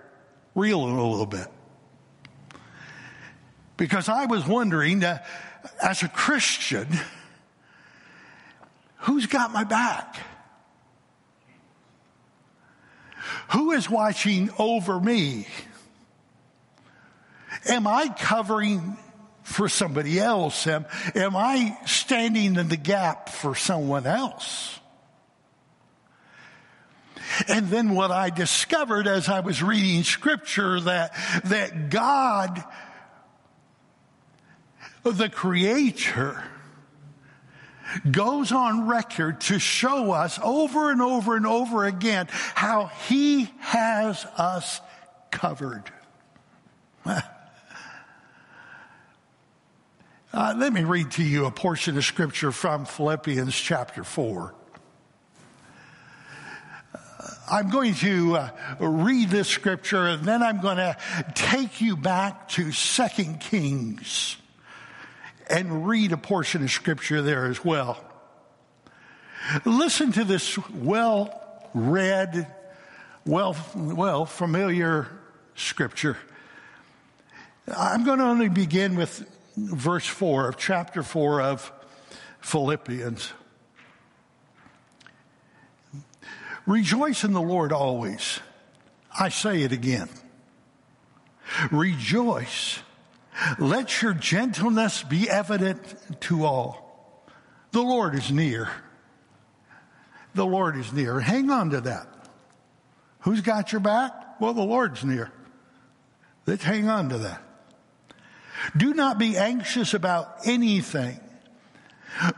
reeling 0.55 0.97
a 0.97 1.09
little 1.09 1.25
bit. 1.25 1.47
Because 3.77 4.09
I 4.09 4.25
was 4.25 4.47
wondering, 4.47 5.03
uh, 5.03 5.23
as 5.81 6.03
a 6.03 6.07
Christian, 6.07 6.87
who's 9.01 9.25
got 9.25 9.51
my 9.51 9.63
back? 9.63 10.17
Who 13.50 13.72
is 13.72 13.89
watching 13.89 14.50
over 14.58 15.00
me? 15.00 15.48
Am 17.67 17.86
I 17.86 18.08
covering 18.08 18.98
for 19.43 19.67
somebody 19.70 20.20
else? 20.20 20.65
Am, 20.67 20.86
am 21.15 21.36
I 21.36 21.77
standing 21.86 22.55
in 22.55 22.70
the 22.70 22.77
gap 22.77 23.29
for 23.29 23.55
someone 23.55 24.05
else? 24.05 24.79
And 27.48 27.67
then 27.70 27.96
what 27.96 28.12
I 28.12 28.29
discovered 28.29 29.08
as 29.08 29.29
I 29.29 29.39
was 29.39 29.63
reading 29.63 30.03
scripture 30.03 30.79
that, 30.81 31.13
that 31.46 31.89
God, 31.89 32.63
the 35.03 35.29
creator, 35.29 36.43
goes 38.10 38.51
on 38.51 38.88
record 38.88 39.41
to 39.41 39.60
show 39.60 40.12
us 40.12 40.39
over 40.43 40.91
and 40.91 41.01
over 41.01 41.36
and 41.36 41.45
over 41.45 41.86
again 41.86 42.27
how 42.31 42.88
he 43.07 43.51
has 43.60 44.25
us 44.38 44.81
covered. 45.31 45.83
Uh, 50.33 50.53
let 50.55 50.71
me 50.71 50.86
read 50.86 51.12
to 51.12 51.24
you 51.24 51.43
a 51.43 51.51
portion 51.51 51.98
of 51.98 52.05
scripture 52.05 52.53
from 52.53 52.86
Philippians 52.86 53.53
chapter 53.53 54.01
4. 54.01 54.55
Uh, 56.93 56.98
I'm 57.51 57.69
going 57.69 57.95
to 57.95 58.38
uh, 58.38 58.50
read 58.79 59.29
this 59.29 59.50
scripture 59.50 60.07
and 60.07 60.24
then 60.24 60.41
I'm 60.41 60.62
going 60.62 60.77
to 60.77 60.95
take 61.36 61.81
you 61.81 61.98
back 61.98 62.48
to 62.50 62.71
Second 62.71 63.41
Kings 63.41 64.38
and 65.51 65.86
read 65.86 66.12
a 66.13 66.17
portion 66.17 66.63
of 66.63 66.72
scripture 66.72 67.22
there 67.22 67.46
as 67.46 67.63
well. 67.63 68.03
Listen 69.65 70.12
to 70.13 70.24
this 70.24 70.58
well 70.70 71.38
read, 71.74 72.48
well, 73.25 73.55
well 73.75 74.25
familiar 74.25 75.08
scripture. 75.55 76.17
I'm 77.75 78.03
going 78.03 78.20
to 78.20 78.25
only 78.25 78.50
begin 78.50 78.96
with 78.96 79.27
verse 79.55 80.05
4 80.05 80.48
of 80.48 80.58
chapter 80.58 81.03
4 81.03 81.41
of 81.41 81.72
Philippians. 82.39 83.34
Rejoice 86.65 87.24
in 87.24 87.34
the 87.34 87.41
Lord 87.41 87.72
always. 87.72 88.39
I 89.20 89.29
say 89.29 89.63
it 89.63 89.72
again. 89.72 90.10
Rejoice. 91.72 92.79
Let 93.57 94.01
your 94.01 94.13
gentleness 94.13 95.03
be 95.03 95.29
evident 95.29 96.21
to 96.21 96.45
all. 96.45 97.25
The 97.71 97.81
Lord 97.81 98.15
is 98.15 98.31
near. 98.31 98.69
The 100.33 100.45
Lord 100.45 100.77
is 100.77 100.91
near. 100.93 101.19
Hang 101.19 101.50
on 101.50 101.71
to 101.71 101.81
that. 101.81 102.07
Who's 103.21 103.41
got 103.41 103.71
your 103.71 103.81
back? 103.81 104.39
Well, 104.39 104.53
the 104.53 104.63
Lord's 104.63 105.03
near. 105.03 105.31
Let's 106.45 106.63
hang 106.63 106.89
on 106.89 107.09
to 107.09 107.17
that. 107.19 107.41
Do 108.75 108.93
not 108.93 109.17
be 109.17 109.38
anxious 109.38 109.93
about 109.93 110.45
anything, 110.45 111.19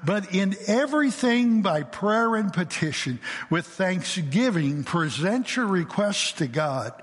but 0.05 0.33
in 0.33 0.55
everything 0.67 1.61
by 1.61 1.83
prayer 1.83 2.35
and 2.35 2.51
petition 2.51 3.19
with 3.49 3.65
thanksgiving 3.65 4.83
present 4.83 5.55
your 5.55 5.67
requests 5.67 6.33
to 6.33 6.47
God. 6.47 7.02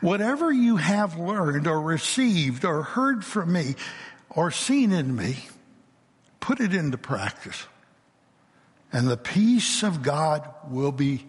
Whatever 0.00 0.50
you 0.50 0.76
have 0.76 1.18
learned 1.18 1.66
or 1.66 1.80
received 1.80 2.64
or 2.64 2.82
heard 2.82 3.24
from 3.24 3.52
me 3.52 3.76
or 4.30 4.50
seen 4.50 4.92
in 4.92 5.14
me, 5.14 5.36
put 6.40 6.60
it 6.60 6.74
into 6.74 6.98
practice. 6.98 7.66
And 8.92 9.08
the 9.08 9.16
peace 9.16 9.82
of 9.82 10.02
God 10.02 10.48
will 10.68 10.92
be 10.92 11.26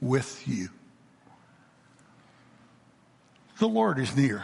with 0.00 0.46
you. 0.46 0.68
The 3.58 3.68
Lord 3.68 3.98
is 3.98 4.16
near. 4.16 4.42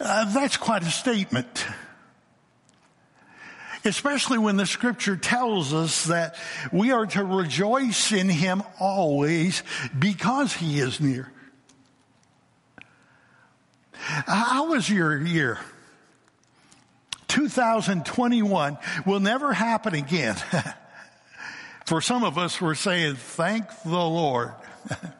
Uh, 0.00 0.32
that's 0.32 0.56
quite 0.56 0.82
a 0.82 0.90
statement. 0.90 1.66
Especially 3.90 4.38
when 4.38 4.56
the 4.56 4.66
scripture 4.66 5.16
tells 5.16 5.74
us 5.74 6.04
that 6.04 6.36
we 6.70 6.92
are 6.92 7.06
to 7.06 7.24
rejoice 7.24 8.12
in 8.12 8.28
him 8.28 8.62
always 8.78 9.64
because 9.98 10.52
he 10.52 10.78
is 10.78 11.00
near. 11.00 11.28
How 13.92 14.68
was 14.68 14.88
your 14.88 15.20
year? 15.20 15.58
2021 17.26 18.78
will 19.06 19.18
never 19.18 19.52
happen 19.52 19.96
again. 19.96 20.36
For 21.84 22.00
some 22.00 22.22
of 22.22 22.38
us, 22.38 22.60
we're 22.60 22.76
saying, 22.76 23.16
thank 23.16 23.66
the 23.82 23.90
Lord. 23.90 24.54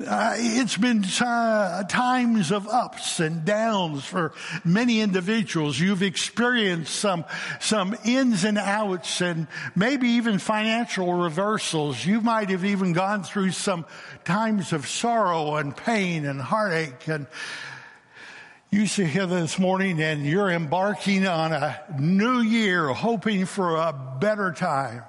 Uh, 0.00 0.34
it's 0.36 0.76
been 0.76 1.04
uh, 1.20 1.84
times 1.84 2.50
of 2.50 2.66
ups 2.66 3.20
and 3.20 3.44
downs 3.44 4.04
for 4.04 4.32
many 4.64 5.00
individuals. 5.00 5.78
You've 5.78 6.02
experienced 6.02 6.92
some, 6.92 7.24
some 7.60 7.96
ins 8.04 8.42
and 8.42 8.58
outs 8.58 9.20
and 9.20 9.46
maybe 9.76 10.08
even 10.08 10.40
financial 10.40 11.14
reversals. 11.14 12.04
You 12.04 12.20
might 12.20 12.50
have 12.50 12.64
even 12.64 12.92
gone 12.92 13.22
through 13.22 13.52
some 13.52 13.86
times 14.24 14.72
of 14.72 14.88
sorrow 14.88 15.54
and 15.54 15.76
pain 15.76 16.26
and 16.26 16.40
heartache 16.40 17.06
and 17.06 17.28
you 18.72 18.88
sit 18.88 19.06
here 19.06 19.26
this 19.26 19.60
morning 19.60 20.02
and 20.02 20.26
you're 20.26 20.50
embarking 20.50 21.24
on 21.24 21.52
a 21.52 21.80
new 21.96 22.40
year 22.40 22.88
hoping 22.88 23.46
for 23.46 23.76
a 23.76 23.92
better 24.18 24.50
time. 24.50 25.04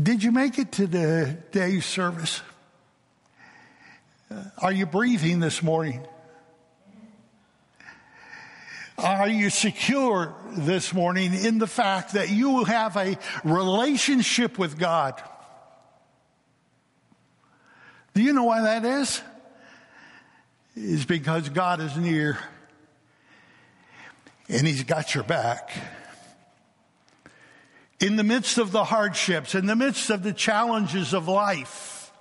Did 0.00 0.22
you 0.22 0.32
make 0.32 0.58
it 0.58 0.72
to 0.72 0.86
the 0.86 1.36
day's 1.50 1.84
service? 1.84 2.40
Uh, 4.30 4.42
are 4.56 4.72
you 4.72 4.86
breathing 4.86 5.38
this 5.38 5.62
morning? 5.62 6.00
Are 8.96 9.28
you 9.28 9.50
secure 9.50 10.34
this 10.52 10.94
morning 10.94 11.34
in 11.34 11.58
the 11.58 11.66
fact 11.66 12.14
that 12.14 12.30
you 12.30 12.64
have 12.64 12.96
a 12.96 13.18
relationship 13.44 14.58
with 14.58 14.78
God? 14.78 15.20
Do 18.14 18.22
you 18.22 18.32
know 18.32 18.44
why 18.44 18.62
that 18.62 18.84
is? 18.86 19.20
Is 20.74 21.04
because 21.04 21.50
God 21.50 21.80
is 21.80 21.94
near 21.98 22.38
and 24.48 24.66
He's 24.66 24.84
got 24.84 25.14
your 25.14 25.24
back 25.24 25.70
in 28.02 28.16
the 28.16 28.24
midst 28.24 28.58
of 28.58 28.72
the 28.72 28.82
hardships, 28.82 29.54
in 29.54 29.66
the 29.66 29.76
midst 29.76 30.10
of 30.10 30.24
the 30.24 30.32
challenges 30.32 31.14
of 31.14 31.28
life, 31.28 32.12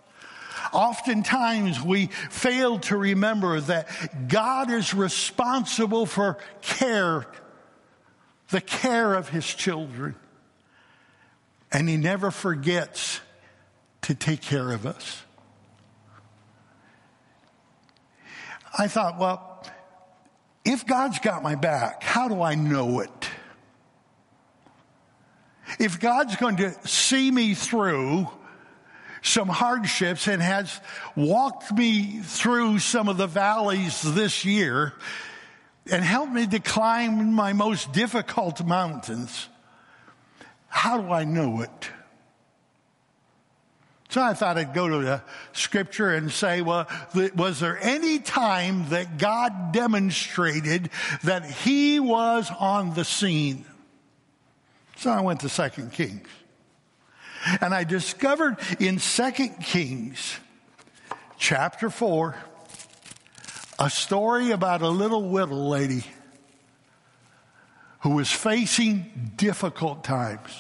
oftentimes 0.72 1.82
we 1.82 2.08
fail 2.30 2.78
to 2.80 2.96
remember 2.96 3.60
that 3.60 4.30
God 4.30 4.70
is 4.70 4.94
responsible 4.94 6.06
for 6.06 6.38
care, 6.62 7.26
the 8.50 8.62
care 8.62 9.16
of 9.16 9.30
His 9.30 9.46
children. 9.46 10.16
And 11.72 11.90
He 11.90 11.98
never 11.98 12.30
forgets 12.30 13.20
to 14.04 14.14
take 14.14 14.42
care 14.42 14.72
of 14.72 14.86
us. 14.86 15.24
I 18.78 18.88
thought, 18.88 19.18
well, 19.18 19.66
if 20.64 20.86
God's 20.86 21.18
got 21.20 21.42
my 21.42 21.56
back, 21.56 22.04
how 22.04 22.28
do 22.28 22.42
I 22.42 22.54
know 22.54 23.00
it? 23.00 23.31
If 25.80 26.00
God's 26.00 26.36
going 26.36 26.58
to 26.58 26.88
see 26.88 27.32
me 27.32 27.54
through 27.54 28.30
some 29.22 29.48
hardships 29.48 30.28
and 30.28 30.42
has 30.42 30.80
walked 31.16 31.72
me 31.72 32.20
through 32.24 32.80
some 32.80 33.08
of 33.08 33.18
the 33.18 33.28
valleys 33.28 34.01
this 34.01 34.46
year 34.46 34.94
and 35.92 36.04
helped 36.04 36.34
me 36.34 36.48
to 36.48 36.60
climb 36.60 37.34
my 37.34 37.54
most 37.54 37.92
difficult 37.94 38.66
mountains, 38.66 39.48
how 40.68 41.00
do 41.00 41.12
I 41.12 41.24
know 41.24 41.62
it? 41.62 41.90
So 44.10 44.22
I 44.22 44.34
thought 44.34 44.58
I'd 44.58 44.74
go 44.74 44.90
to 44.90 44.98
the 45.00 45.22
scripture 45.54 46.13
and 46.13 46.30
say, 46.30 46.62
well, 46.62 46.86
was 47.34 47.62
there 47.62 47.80
any 47.82 48.20
time 48.20 48.90
that 48.90 49.18
God 49.18 49.72
demonstrated 49.72 50.90
that 51.24 51.46
he 51.46 51.98
was 52.01 52.51
on 52.60 52.94
the 52.94 53.06
scene? 53.06 53.63
So 55.01 55.10
I 55.10 55.20
went 55.22 55.39
to 55.39 55.50
Second 55.50 55.93
Kings. 55.93 56.27
And 57.60 57.74
I 57.74 57.84
discovered 57.84 58.58
in 58.79 59.00
Second 59.00 59.55
Kings 59.55 60.38
chapter 61.39 61.89
4 61.89 62.36
a 63.79 63.89
story 63.89 64.51
about 64.51 64.84
a 64.84 64.89
little 64.89 65.27
widow 65.27 65.55
lady 65.55 66.03
who 68.01 68.12
was 68.12 68.31
facing 68.31 69.31
difficult 69.38 70.03
times. 70.03 70.51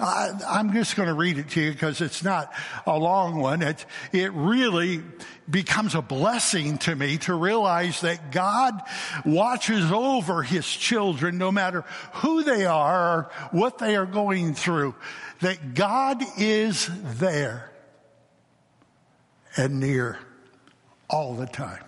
I, 0.00 0.58
am 0.58 0.72
just 0.72 0.96
going 0.96 1.08
to 1.08 1.14
read 1.14 1.38
it 1.38 1.50
to 1.50 1.60
you 1.60 1.72
because 1.72 2.00
it's 2.00 2.24
not 2.24 2.52
a 2.86 2.98
long 2.98 3.38
one. 3.38 3.60
It, 3.62 3.84
it 4.12 4.32
really 4.32 5.02
becomes 5.48 5.94
a 5.94 6.02
blessing 6.02 6.78
to 6.78 6.96
me 6.96 7.18
to 7.18 7.34
realize 7.34 8.00
that 8.00 8.32
God 8.32 8.80
watches 9.26 9.92
over 9.92 10.42
his 10.42 10.66
children 10.66 11.38
no 11.38 11.52
matter 11.52 11.84
who 12.14 12.42
they 12.42 12.64
are 12.64 13.18
or 13.18 13.30
what 13.50 13.78
they 13.78 13.96
are 13.96 14.06
going 14.06 14.54
through. 14.54 14.94
That 15.40 15.74
God 15.74 16.22
is 16.38 16.88
there 17.18 17.70
and 19.56 19.80
near 19.80 20.18
all 21.08 21.34
the 21.34 21.46
time. 21.46 21.84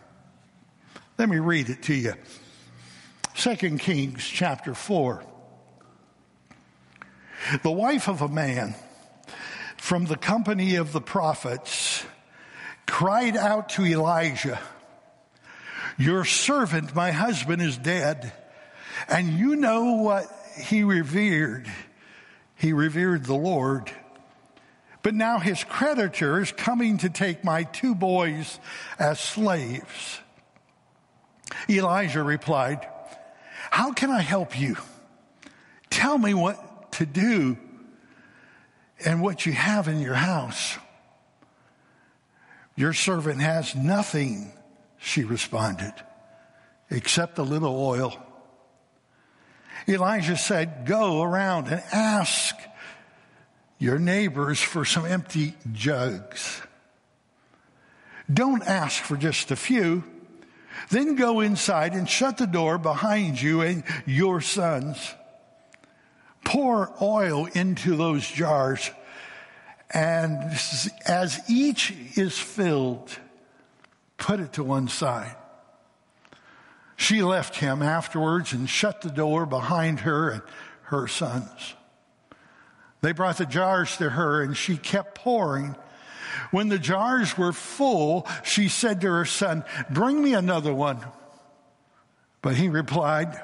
Let 1.19 1.29
me 1.29 1.39
read 1.39 1.71
it 1.71 1.83
to 1.85 1.95
you. 1.95 2.15
Second 3.35 3.81
Kings 3.81 4.23
chapter 4.25 4.75
4 4.75 5.25
the 7.63 7.71
wife 7.71 8.09
of 8.09 8.23
a 8.23 8.29
man 8.29 8.75
from 9.77 10.05
the 10.05 10.17
company 10.17 10.77
of 10.77 10.93
the 10.93 11.01
prophets 11.01 12.05
cried 12.87 13.37
out 13.37 13.71
to 13.71 13.85
Elisha, 13.85 14.61
Your 15.99 16.25
servant, 16.25 16.95
my 16.95 17.11
husband, 17.11 17.63
is 17.63 17.77
dead, 17.79 18.33
and 19.09 19.29
you 19.33 19.57
know 19.57 19.95
what 19.95 20.27
he 20.57 20.85
revered. 20.85 21.71
He 22.57 22.73
revered 22.73 23.25
the 23.25 23.35
Lord. 23.35 23.91
But 25.03 25.15
now 25.15 25.41
his 25.41 25.65
creditor 25.65 26.41
is 26.41 26.53
coming 26.53 26.99
to 26.99 27.11
take 27.11 27.43
my 27.43 27.65
two 27.65 27.95
boys 27.95 28.61
as 29.01 29.19
slaves. 29.19 30.21
Elisha 31.69 32.23
replied, 32.23 32.87
How 33.71 33.93
can 33.93 34.11
I 34.11 34.21
help 34.21 34.59
you? 34.59 34.77
Tell 35.91 36.17
me 36.17 36.35
what 36.35 36.72
to 36.93 37.07
do 37.07 37.57
and 39.05 39.21
what 39.21 39.47
you 39.47 39.53
have 39.53 39.89
in 39.89 40.01
your 40.01 40.15
house. 40.15 40.79
Your 42.77 42.93
servant 42.93 43.41
has 43.41 43.75
nothing, 43.75 44.53
she 44.99 45.25
responded, 45.25 45.93
except 46.91 47.39
a 47.39 47.43
little 47.43 47.77
oil. 47.77 48.17
Elisha 49.87 50.37
said, 50.37 50.87
Go 50.87 51.23
around 51.23 51.67
and 51.69 51.83
ask 51.93 52.55
your 53.79 53.99
neighbors 53.99 54.61
for 54.61 54.85
some 54.85 55.05
empty 55.05 55.55
jugs. 55.73 56.63
Don't 58.33 58.63
ask 58.63 59.03
for 59.03 59.17
just 59.17 59.51
a 59.51 59.57
few. 59.57 60.05
Then 60.91 61.17
go 61.17 61.41
inside 61.41 61.95
and 61.95 62.09
shut 62.09 62.39
the 62.39 62.47
door 62.47 62.79
behind 62.79 63.41
you 63.41 63.61
and 63.61 63.83
your 64.07 64.41
sons. 64.41 65.15
Pour 66.45 66.93
oil 67.01 67.47
into 67.47 67.97
those 67.97 68.27
jars, 68.29 68.91
and 69.91 70.39
as 71.07 71.41
each 71.49 71.95
is 72.17 72.39
filled, 72.39 73.19
put 74.17 74.41
it 74.41 74.55
to 74.55 74.65
one 74.65 74.89
side. 74.89 75.37
She 76.97 77.23
left 77.23 77.57
him 77.57 77.83
afterwards 77.83 78.53
and 78.53 78.69
shut 78.69 79.01
the 79.01 79.11
door 79.11 79.45
behind 79.45 80.01
her 80.01 80.31
and 80.31 80.43
her 80.85 81.09
sons. 81.09 81.75
They 83.01 83.13
brought 83.13 83.39
the 83.39 83.47
jars 83.47 83.97
to 83.97 84.11
her, 84.11 84.43
and 84.43 84.57
she 84.57 84.77
kept 84.77 85.17
pouring. 85.17 85.75
When 86.53 86.69
the 86.69 86.79
jars 86.79 87.37
were 87.37 87.53
full, 87.53 88.29
she 88.45 88.69
said 88.69 89.01
to 89.01 89.09
her 89.09 89.25
son, 89.25 89.65
Bring 89.91 90.23
me 90.23 90.35
another 90.35 90.73
one. 90.73 90.99
But 92.41 92.57
he 92.57 92.69
replied, 92.69 93.41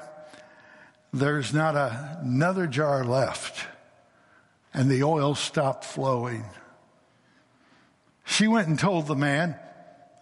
there's 1.13 1.53
not 1.53 1.75
a, 1.75 2.19
another 2.21 2.67
jar 2.67 3.03
left. 3.03 3.65
And 4.73 4.89
the 4.89 5.03
oil 5.03 5.35
stopped 5.35 5.83
flowing. 5.83 6.45
She 8.23 8.47
went 8.47 8.67
and 8.67 8.77
told 8.77 9.07
the 9.07 9.15
man 9.15 9.55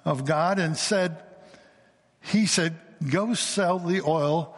of 0.06 0.26
God 0.26 0.60
and 0.60 0.78
said, 0.78 1.18
He 2.22 2.46
said, 2.46 2.78
Go 3.12 3.34
sell 3.34 3.80
the 3.80 4.02
oil, 4.02 4.56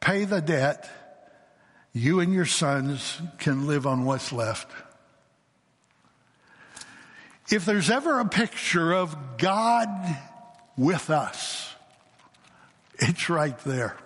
pay 0.00 0.24
the 0.24 0.42
debt. 0.42 0.88
You 1.92 2.20
and 2.20 2.32
your 2.32 2.44
sons 2.44 3.20
can 3.38 3.66
live 3.66 3.86
on 3.86 4.04
what's 4.04 4.32
left. 4.32 4.70
If 7.50 7.64
there's 7.64 7.90
ever 7.90 8.20
a 8.20 8.26
picture 8.26 8.92
of 8.92 9.16
God 9.38 9.88
with 10.76 11.10
us, 11.10 11.74
it's 12.98 13.28
right 13.28 13.58
there. 13.60 13.96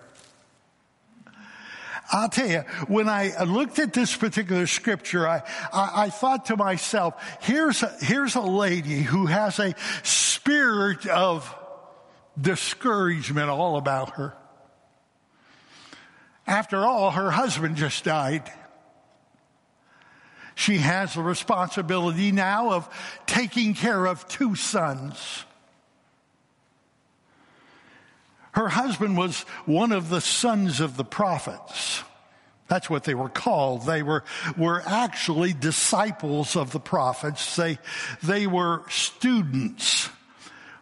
I'll 2.11 2.29
tell 2.29 2.47
you, 2.47 2.59
when 2.87 3.09
I 3.09 3.43
looked 3.43 3.79
at 3.79 3.93
this 3.93 4.15
particular 4.15 4.67
scripture, 4.67 5.27
I, 5.27 5.41
I, 5.73 5.91
I 6.05 6.09
thought 6.09 6.45
to 6.45 6.57
myself, 6.57 7.15
here's 7.41 7.81
a, 7.81 7.95
here's 7.99 8.35
a 8.35 8.41
lady 8.41 9.01
who 9.01 9.25
has 9.25 9.59
a 9.59 9.73
spirit 10.03 11.07
of 11.07 11.53
discouragement 12.39 13.49
all 13.49 13.77
about 13.77 14.11
her. 14.11 14.35
After 16.47 16.77
all, 16.77 17.11
her 17.11 17.31
husband 17.31 17.75
just 17.75 18.03
died. 18.03 18.51
She 20.53 20.77
has 20.77 21.15
the 21.15 21.21
responsibility 21.21 22.31
now 22.31 22.71
of 22.71 22.87
taking 23.25 23.73
care 23.73 24.05
of 24.05 24.27
two 24.27 24.55
sons. 24.55 25.43
Her 28.55 28.69
husband 28.69 29.17
was 29.17 29.41
one 29.65 29.91
of 29.91 30.09
the 30.09 30.21
sons 30.21 30.79
of 30.79 30.95
the 30.95 31.03
prophets. 31.03 32.01
That's 32.69 32.89
what 32.89 33.03
they 33.03 33.13
were 33.13 33.29
called. 33.29 33.85
They 33.85 34.01
were, 34.01 34.23
were 34.57 34.81
actually 34.85 35.51
disciples 35.51 36.55
of 36.55 36.71
the 36.71 36.79
prophets. 36.79 37.57
They, 37.57 37.77
they 38.23 38.47
were 38.47 38.83
students 38.89 40.09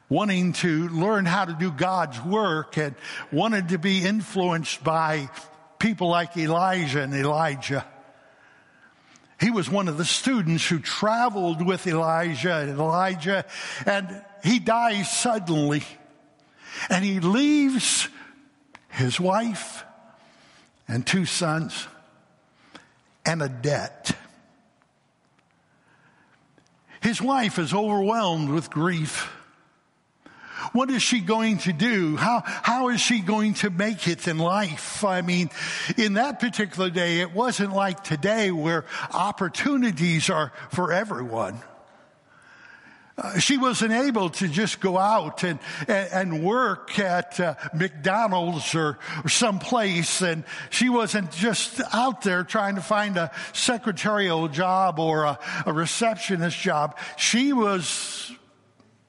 wanting 0.08 0.54
to 0.54 0.88
learn 0.90 1.26
how 1.26 1.46
to 1.46 1.54
do 1.54 1.72
God's 1.72 2.22
work 2.22 2.78
and 2.78 2.94
wanted 3.32 3.70
to 3.70 3.80
be 3.80 4.06
influenced 4.06 4.84
by 4.84 5.30
people 5.80 6.10
like 6.10 6.38
Elijah 6.38 7.02
and 7.02 7.14
Elisha. 7.16 7.86
He 9.40 9.50
was 9.50 9.68
one 9.68 9.88
of 9.88 9.98
the 9.98 10.06
students 10.06 10.66
who 10.66 10.78
traveled 10.78 11.66
with 11.66 11.88
Elijah 11.88 12.56
and 12.58 12.80
Elisha, 12.80 13.46
and 13.88 14.24
he 14.44 14.60
dies 14.60 15.12
suddenly. 15.12 15.82
And 16.90 17.04
he 17.04 17.20
leaves 17.20 18.08
his 18.90 19.20
wife 19.20 19.84
and 20.88 21.06
two 21.06 21.26
sons 21.26 21.88
and 23.26 23.42
a 23.42 23.50
debt. 23.50 24.16
His 27.02 27.22
wife 27.22 27.60
is 27.60 27.74
overwhelmed 27.74 28.50
with 28.50 28.70
grief. 28.70 29.30
What 30.72 30.90
is 30.90 31.04
she 31.04 31.20
going 31.20 31.58
to 31.60 31.74
do? 31.74 32.16
How, 32.16 32.42
how 32.46 32.90
is 32.90 33.02
she 33.02 33.20
going 33.20 33.56
to 33.56 33.70
make 33.70 34.08
it 34.08 34.28
in 34.28 34.38
life? 34.38 35.04
I 35.04 35.22
mean, 35.22 35.50
in 35.98 36.14
that 36.14 36.40
particular 36.40 36.90
day, 36.90 37.20
it 37.20 37.34
wasn't 37.34 37.74
like 37.74 38.04
today 38.04 38.52
where 38.52 38.86
opportunities 39.12 40.30
are 40.30 40.54
for 40.70 40.94
everyone. 40.94 41.62
Uh, 43.15 43.38
she 43.38 43.58
wasn't 43.58 43.91
able 43.91 44.30
to 44.30 44.47
just 44.47 44.80
go 44.80 44.97
out 44.97 45.43
and, 45.43 45.60
and, 45.88 46.10
and 46.12 46.43
work 46.43 46.97
at 46.97 47.39
uh, 47.39 47.54
McDonald's 47.73 48.73
or, 48.73 48.97
or 49.23 49.30
someplace. 49.30 50.21
And 50.21 50.43
she 50.71 50.89
wasn't 50.89 51.32
just 51.32 51.80
out 51.93 52.23
there 52.23 52.43
trying 52.43 52.76
to 52.76 52.82
find 52.82 53.17
a 53.17 53.32
secretarial 53.54 54.47
job 54.47 54.97
or 54.99 55.26
a, 55.26 55.39
a 55.65 55.73
receptionist 55.73 56.58
job. 56.60 56.97
She 57.17 57.54
was 57.54 58.32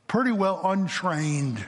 pretty 0.06 0.32
well 0.32 0.60
untrained. 0.64 1.64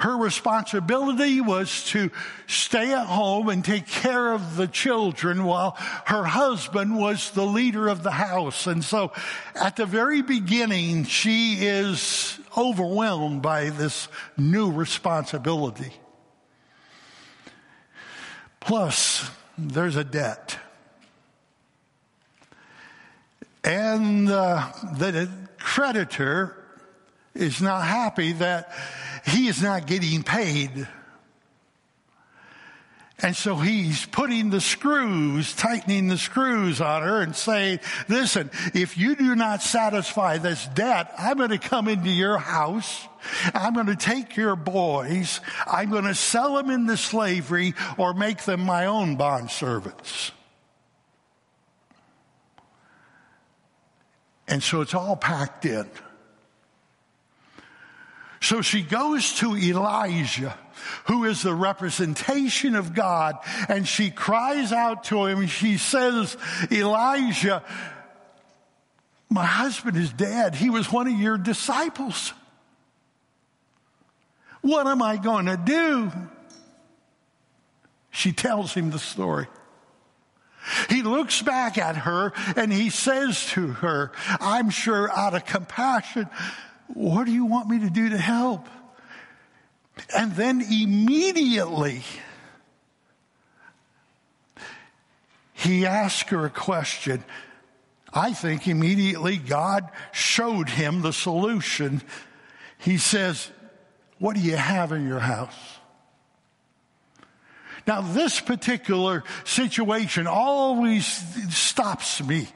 Her 0.00 0.16
responsibility 0.16 1.40
was 1.40 1.84
to 1.86 2.10
stay 2.46 2.92
at 2.92 3.06
home 3.06 3.48
and 3.48 3.64
take 3.64 3.86
care 3.86 4.32
of 4.32 4.56
the 4.56 4.66
children 4.66 5.44
while 5.44 5.76
her 6.06 6.24
husband 6.24 6.98
was 6.98 7.30
the 7.30 7.46
leader 7.46 7.88
of 7.88 8.02
the 8.02 8.10
house. 8.10 8.66
And 8.66 8.84
so 8.84 9.12
at 9.54 9.76
the 9.76 9.86
very 9.86 10.22
beginning, 10.22 11.04
she 11.04 11.66
is 11.66 12.38
overwhelmed 12.56 13.42
by 13.42 13.70
this 13.70 14.08
new 14.36 14.70
responsibility. 14.70 15.92
Plus, 18.60 19.30
there's 19.56 19.96
a 19.96 20.04
debt. 20.04 20.58
And 23.64 24.28
uh, 24.28 24.70
the 24.98 25.28
creditor 25.58 26.62
is 27.34 27.60
not 27.60 27.84
happy 27.84 28.32
that 28.32 28.72
he 29.26 29.48
is 29.48 29.62
not 29.62 29.86
getting 29.86 30.22
paid. 30.22 30.88
And 33.18 33.34
so 33.34 33.56
he's 33.56 34.04
putting 34.04 34.50
the 34.50 34.60
screws, 34.60 35.54
tightening 35.54 36.08
the 36.08 36.18
screws 36.18 36.82
on 36.82 37.02
her 37.02 37.22
and 37.22 37.34
saying, 37.34 37.80
listen, 38.08 38.50
if 38.74 38.98
you 38.98 39.16
do 39.16 39.34
not 39.34 39.62
satisfy 39.62 40.36
this 40.36 40.66
debt, 40.68 41.12
I'm 41.18 41.38
going 41.38 41.48
to 41.48 41.58
come 41.58 41.88
into 41.88 42.10
your 42.10 42.36
house. 42.36 43.08
I'm 43.54 43.72
going 43.72 43.86
to 43.86 43.96
take 43.96 44.36
your 44.36 44.54
boys. 44.54 45.40
I'm 45.66 45.90
going 45.90 46.04
to 46.04 46.14
sell 46.14 46.56
them 46.56 46.68
into 46.68 46.98
slavery 46.98 47.74
or 47.96 48.12
make 48.12 48.44
them 48.44 48.60
my 48.60 48.84
own 48.84 49.16
bond 49.16 49.50
servants. 49.50 50.32
And 54.46 54.62
so 54.62 54.82
it's 54.82 54.94
all 54.94 55.16
packed 55.16 55.64
in. 55.64 55.88
So 58.46 58.62
she 58.62 58.82
goes 58.82 59.32
to 59.40 59.56
Elisha, 59.56 60.56
who 61.06 61.24
is 61.24 61.42
the 61.42 61.52
representation 61.52 62.76
of 62.76 62.94
God, 62.94 63.38
and 63.68 63.88
she 63.88 64.08
cries 64.08 64.70
out 64.70 65.02
to 65.04 65.26
him. 65.26 65.48
She 65.48 65.78
says, 65.78 66.36
Elisha, 66.70 67.64
my 69.28 69.44
husband 69.44 69.96
is 69.96 70.12
dead. 70.12 70.54
He 70.54 70.70
was 70.70 70.92
one 70.92 71.08
of 71.08 71.18
your 71.18 71.36
disciples. 71.36 72.32
What 74.60 74.86
am 74.86 75.02
I 75.02 75.16
going 75.16 75.46
to 75.46 75.56
do? 75.56 76.12
She 78.10 78.30
tells 78.30 78.72
him 78.72 78.92
the 78.92 79.00
story. 79.00 79.48
He 80.88 81.02
looks 81.02 81.42
back 81.42 81.78
at 81.78 81.96
her 81.96 82.32
and 82.54 82.72
he 82.72 82.90
says 82.90 83.44
to 83.50 83.66
her, 83.66 84.12
I'm 84.40 84.70
sure 84.70 85.10
out 85.10 85.34
of 85.34 85.44
compassion, 85.44 86.28
what 86.88 87.24
do 87.24 87.32
you 87.32 87.44
want 87.44 87.68
me 87.68 87.80
to 87.80 87.90
do 87.90 88.10
to 88.10 88.18
help? 88.18 88.68
And 90.14 90.32
then 90.32 90.60
immediately, 90.60 92.02
he 95.54 95.86
asked 95.86 96.30
her 96.30 96.44
a 96.44 96.50
question. 96.50 97.24
I 98.12 98.32
think 98.32 98.68
immediately 98.68 99.36
God 99.36 99.90
showed 100.12 100.68
him 100.68 101.02
the 101.02 101.12
solution. 101.12 102.02
He 102.78 102.98
says, 102.98 103.50
What 104.18 104.36
do 104.36 104.42
you 104.42 104.56
have 104.56 104.92
in 104.92 105.06
your 105.06 105.20
house? 105.20 105.78
Now, 107.86 108.00
this 108.00 108.40
particular 108.40 109.22
situation 109.44 110.26
always 110.26 111.06
stops 111.54 112.22
me 112.22 112.48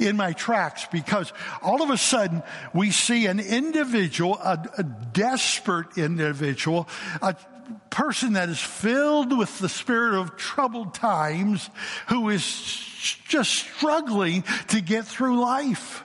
in 0.00 0.16
my 0.16 0.32
tracks 0.32 0.86
because 0.90 1.32
all 1.62 1.82
of 1.82 1.90
a 1.90 1.98
sudden 1.98 2.42
we 2.72 2.90
see 2.90 3.26
an 3.26 3.38
individual, 3.38 4.36
a, 4.36 4.58
a 4.78 4.82
desperate 4.82 5.98
individual, 5.98 6.88
a 7.22 7.36
person 7.90 8.32
that 8.32 8.48
is 8.48 8.58
filled 8.58 9.36
with 9.36 9.58
the 9.58 9.68
spirit 9.68 10.14
of 10.18 10.36
troubled 10.36 10.94
times 10.94 11.70
who 12.08 12.28
is 12.30 12.44
just 13.28 13.50
struggling 13.50 14.42
to 14.68 14.80
get 14.80 15.06
through 15.06 15.40
life. 15.40 16.04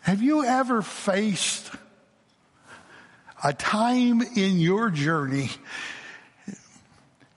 Have 0.00 0.22
you 0.22 0.44
ever 0.44 0.82
faced 0.82 1.70
a 3.42 3.52
time 3.52 4.22
in 4.22 4.58
your 4.58 4.90
journey 4.90 5.50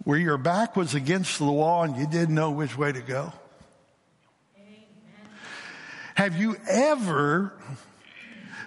where 0.03 0.17
your 0.17 0.37
back 0.37 0.75
was 0.75 0.95
against 0.95 1.37
the 1.37 1.45
wall 1.45 1.83
and 1.83 1.95
you 1.97 2.07
didn't 2.07 2.35
know 2.35 2.51
which 2.51 2.77
way 2.77 2.91
to 2.91 3.01
go? 3.01 3.31
Have 6.17 6.35
you 6.35 6.57
ever 6.67 7.53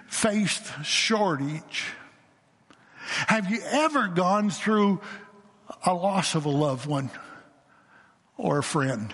faced 0.07 0.63
shortage? 0.85 1.83
Have 3.27 3.51
you 3.51 3.59
ever 3.61 4.07
gone 4.07 4.49
through 4.49 5.01
a 5.85 5.93
loss 5.93 6.33
of 6.33 6.45
a 6.45 6.49
loved 6.49 6.85
one 6.85 7.09
or 8.37 8.59
a 8.59 8.63
friend? 8.63 9.13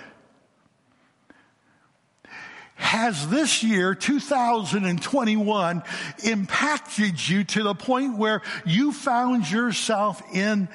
Has 2.76 3.28
this 3.28 3.64
year, 3.64 3.96
2021, 3.96 5.84
impacted 6.24 7.28
you 7.28 7.44
to 7.44 7.64
the 7.64 7.74
point 7.74 8.20
where 8.20 8.44
you 8.68 8.92
found 8.92 9.50
yourself 9.50 10.22
in 10.32 10.70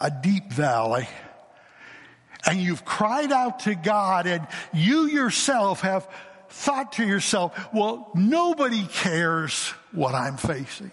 a 0.00 0.08
deep 0.08 0.52
valley? 0.52 1.08
And 2.46 2.60
you've 2.60 2.84
cried 2.84 3.32
out 3.32 3.58
to 3.60 3.74
God 3.74 4.28
and 4.28 4.46
you 4.72 5.06
yourself 5.06 5.80
have 5.80 6.08
thought 6.52 6.92
to 6.92 7.06
yourself, 7.06 7.72
well, 7.72 8.10
nobody 8.14 8.86
cares 8.86 9.70
what 9.90 10.14
I'm 10.14 10.36
facing. 10.36 10.90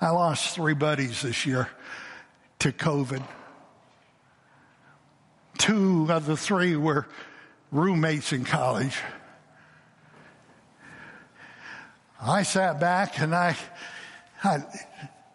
I 0.00 0.10
lost 0.10 0.54
three 0.54 0.74
buddies 0.74 1.22
this 1.22 1.44
year 1.46 1.68
to 2.60 2.70
COVID. 2.70 3.22
Two 5.58 6.06
of 6.10 6.26
the 6.26 6.36
three 6.36 6.76
were 6.76 7.06
roommates 7.72 8.32
in 8.32 8.44
college. 8.44 8.96
I 12.20 12.44
sat 12.44 12.78
back 12.78 13.20
and 13.20 13.34
I, 13.34 13.56
I 14.44 14.58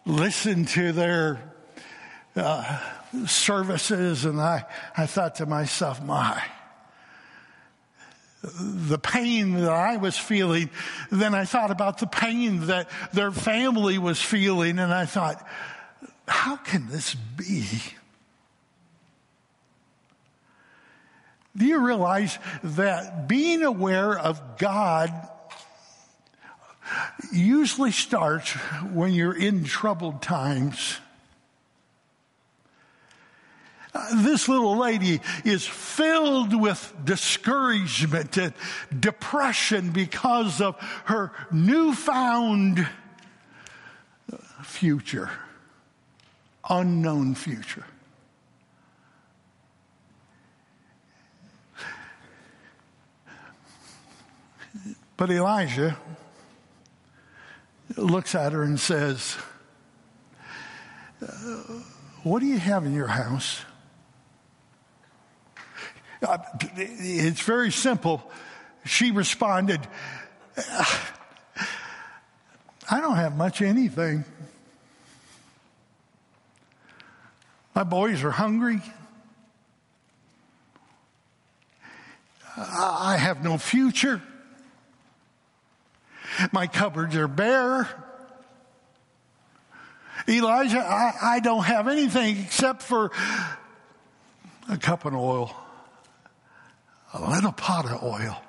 listened 0.06 0.68
to 0.68 0.92
their 0.92 1.40
uh, 2.34 2.78
services 3.26 4.24
and 4.24 4.40
I, 4.40 4.64
I 4.96 5.06
thought 5.06 5.34
to 5.36 5.46
myself, 5.46 6.02
my, 6.02 6.42
the 8.42 8.98
pain 8.98 9.54
that 9.54 9.70
I 9.70 9.96
was 9.96 10.18
feeling, 10.18 10.70
then 11.10 11.34
I 11.34 11.44
thought 11.44 11.70
about 11.70 11.98
the 11.98 12.06
pain 12.06 12.66
that 12.66 12.90
their 13.12 13.30
family 13.30 13.98
was 13.98 14.20
feeling, 14.20 14.78
and 14.78 14.92
I 14.92 15.06
thought, 15.06 15.46
how 16.26 16.56
can 16.56 16.88
this 16.88 17.14
be? 17.14 17.66
Do 21.56 21.66
you 21.66 21.84
realize 21.84 22.38
that 22.62 23.28
being 23.28 23.62
aware 23.62 24.18
of 24.18 24.58
God 24.58 25.12
usually 27.32 27.92
starts 27.92 28.52
when 28.92 29.12
you're 29.12 29.36
in 29.36 29.64
troubled 29.64 30.22
times? 30.22 30.98
This 34.14 34.48
little 34.48 34.78
lady 34.78 35.20
is 35.44 35.66
filled 35.66 36.58
with 36.58 36.94
discouragement 37.04 38.38
and 38.38 38.54
depression 38.98 39.90
because 39.90 40.62
of 40.62 40.76
her 41.04 41.30
newfound 41.50 42.88
future, 44.62 45.30
unknown 46.68 47.34
future. 47.34 47.84
But 55.18 55.30
Elisha 55.30 55.98
looks 57.96 58.34
at 58.34 58.52
her 58.52 58.62
and 58.62 58.80
says, 58.80 59.36
What 62.22 62.40
do 62.40 62.46
you 62.46 62.58
have 62.58 62.86
in 62.86 62.94
your 62.94 63.08
house? 63.08 63.64
Uh, 66.22 66.38
it's 66.76 67.42
very 67.42 67.72
simple. 67.72 68.22
She 68.84 69.10
responded, 69.10 69.80
I 70.56 71.08
don't 73.00 73.16
have 73.16 73.36
much 73.36 73.60
anything. 73.60 74.24
My 77.74 77.84
boys 77.84 78.22
are 78.22 78.30
hungry. 78.30 78.80
I 82.56 83.16
have 83.18 83.42
no 83.42 83.58
future. 83.58 84.22
My 86.52 86.66
cupboards 86.66 87.16
are 87.16 87.28
bare. 87.28 87.88
Elisha, 90.28 90.78
I, 90.78 91.36
I 91.36 91.40
don't 91.40 91.64
have 91.64 91.88
anything 91.88 92.38
except 92.38 92.82
for 92.82 93.10
a 94.68 94.76
cup 94.76 95.04
of 95.04 95.14
oil 95.14 95.56
a 97.12 97.30
little 97.30 97.52
pot 97.52 97.84
of 97.86 98.02
oil. 98.02 98.42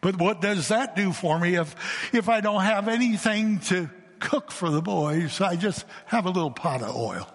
But 0.00 0.18
what 0.18 0.40
does 0.40 0.68
that 0.68 0.96
do 0.96 1.12
for 1.12 1.38
me 1.38 1.54
if, 1.54 1.74
if 2.12 2.28
I 2.28 2.40
don't 2.40 2.62
have 2.62 2.88
anything 2.88 3.60
to 3.60 3.88
cook 4.18 4.50
for 4.50 4.68
the 4.68 4.82
boys? 4.82 5.40
I 5.40 5.56
just 5.56 5.86
have 6.06 6.26
a 6.26 6.30
little 6.30 6.50
pot 6.50 6.82
of 6.82 6.94
oil. 6.96 7.28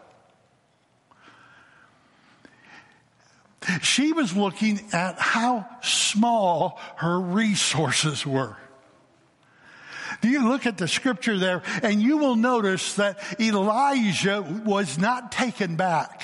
She 3.81 4.13
was 4.13 4.35
looking 4.35 4.81
at 4.93 5.19
how 5.19 5.65
small 5.81 6.79
her 6.97 7.19
resources 7.19 8.25
were. 8.25 8.57
Do 10.21 10.29
you 10.29 10.47
look 10.49 10.65
at 10.65 10.77
the 10.77 10.87
scripture 10.87 11.37
there 11.37 11.63
and 11.83 12.01
you 12.01 12.17
will 12.17 12.35
notice 12.35 12.95
that 12.95 13.19
Elisha 13.39 14.41
was 14.41 14.97
not 14.97 15.31
taken 15.31 15.75
back. 15.75 16.21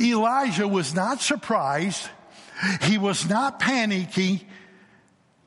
Elisha 0.00 0.66
was 0.66 0.94
not 0.94 1.20
surprised. 1.20 2.08
He 2.82 2.98
was 2.98 3.28
not 3.28 3.60
panicky. 3.60 4.46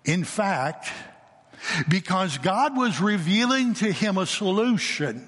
In 0.05 0.23
fact, 0.23 0.89
because 1.87 2.37
God 2.39 2.75
was 2.75 2.99
revealing 2.99 3.73
to 3.75 3.91
him 3.91 4.17
a 4.17 4.25
solution, 4.25 5.27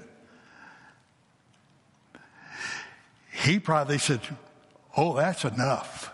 he 3.32 3.60
probably 3.60 3.98
said, 3.98 4.22
Oh, 4.96 5.16
that's 5.16 5.44
enough. 5.44 6.12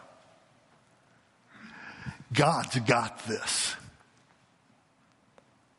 God's 2.34 2.80
got 2.80 3.26
this. 3.26 3.76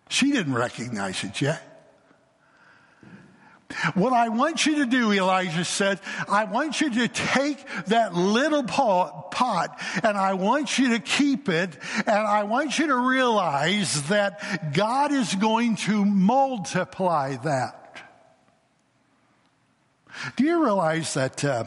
She 0.09 0.33
didn't 0.33 0.55
recognize 0.55 1.23
it 1.25 1.41
yet. 1.41 1.70
What 3.95 4.13
I 4.13 4.29
want 4.29 4.67
you 4.67 4.77
to 4.77 4.87
do, 4.87 5.13
Elisha 5.13 5.65
said, 5.65 6.01
I 6.29 6.45
want 6.45 6.81
you 6.81 6.91
to 6.91 7.09
take 7.09 7.65
that 7.87 8.15
little 8.15 8.65
pot 8.65 9.81
and 10.03 10.19
I 10.19 10.35
want 10.35 10.79
you 10.79 10.91
to 10.91 10.99
keep 10.99 11.49
it 11.49 11.79
and 11.99 12.09
I 12.09 12.45
want 12.45 12.79
you 12.79 12.89
to 12.89 12.97
realize 12.97 14.09
that 14.09 14.75
God 14.75 15.13
is 15.13 15.35
going 15.37 15.77
to 15.77 16.05
multiply 16.05 17.37
that. 17.37 18.03
Do 20.37 20.45
you 20.45 20.63
realize 20.63 21.15
that 21.15 21.45
uh, 21.45 21.65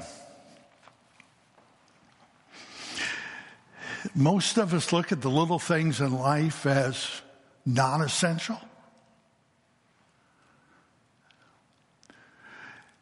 most 4.13 4.57
of 4.57 4.73
us 4.73 4.91
look 4.91 5.11
at 5.11 5.21
the 5.21 5.29
little 5.29 5.57
things 5.57 6.01
in 6.01 6.13
life 6.13 6.65
as 6.65 7.21
non 7.65 8.01
essential? 8.01 8.59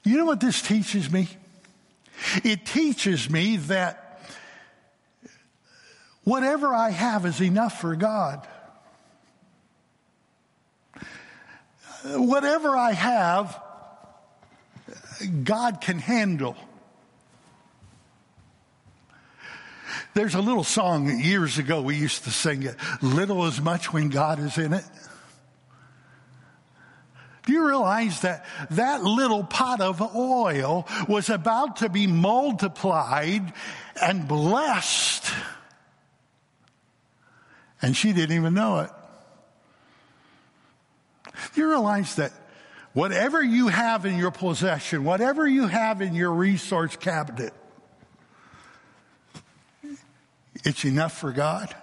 You 0.03 0.17
know 0.17 0.25
what 0.25 0.39
this 0.39 0.61
teaches 0.61 1.11
me? 1.11 1.29
It 2.43 2.65
teaches 2.65 3.29
me 3.29 3.57
that 3.57 4.21
whatever 6.23 6.73
I 6.73 6.89
have 6.89 7.25
is 7.25 7.41
enough 7.41 7.81
for 7.81 7.95
God. 7.95 8.47
Whatever 12.05 12.75
I 12.75 12.93
have, 12.93 13.61
God 15.43 15.81
can 15.81 15.99
handle. 15.99 16.55
There's 20.13 20.35
a 20.35 20.41
little 20.41 20.63
song 20.63 21.19
years 21.19 21.57
ago 21.57 21.81
we 21.81 21.95
used 21.95 22.23
to 22.25 22.31
sing 22.31 22.63
it 22.63 22.75
little 23.01 23.45
as 23.45 23.61
much 23.61 23.93
when 23.93 24.09
God 24.09 24.39
is 24.39 24.57
in 24.57 24.73
it. 24.73 24.83
Do 27.45 27.54
you 27.54 27.67
realize 27.67 28.21
that 28.21 28.45
that 28.71 29.04
little 29.04 29.43
pot 29.43 29.82
of 29.82 30.15
oil 30.15 30.88
was 31.08 31.30
about 31.30 31.77
to 31.77 31.89
be 31.89 32.06
multiplied 32.06 33.54
and 33.99 34.27
blessed? 34.27 35.32
And 37.82 37.97
she 37.97 38.13
didn't 38.13 38.36
even 38.36 38.54
know 38.54 38.82
it. 38.82 38.91
Do 41.54 41.62
you 41.62 41.69
realize 41.69 42.15
that 42.15 42.32
whatever 42.93 43.41
you 43.41 43.69
have 43.69 44.06
in 44.06 44.17
your 44.17 44.32
possession, 44.32 45.04
whatever 45.04 45.47
you 45.47 45.65
have 45.67 46.01
in 46.01 46.13
your 46.13 46.32
resource 46.32 46.95
cabinet, 46.95 47.54
it's 50.63 50.86
enough 50.86 51.17
for 51.17 51.32
God 51.32 51.73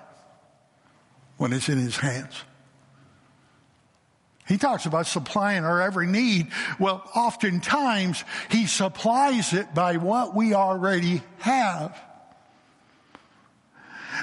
when 1.36 1.52
it's 1.52 1.68
in 1.68 1.78
His 1.78 1.96
hands? 1.96 2.44
He 4.48 4.56
talks 4.56 4.86
about 4.86 5.06
supplying 5.06 5.64
our 5.64 5.82
every 5.82 6.06
need. 6.06 6.48
Well, 6.78 7.02
oftentimes 7.14 8.24
he 8.50 8.66
supplies 8.66 9.52
it 9.52 9.74
by 9.74 9.98
what 9.98 10.34
we 10.34 10.54
already 10.54 11.22
have. 11.40 12.00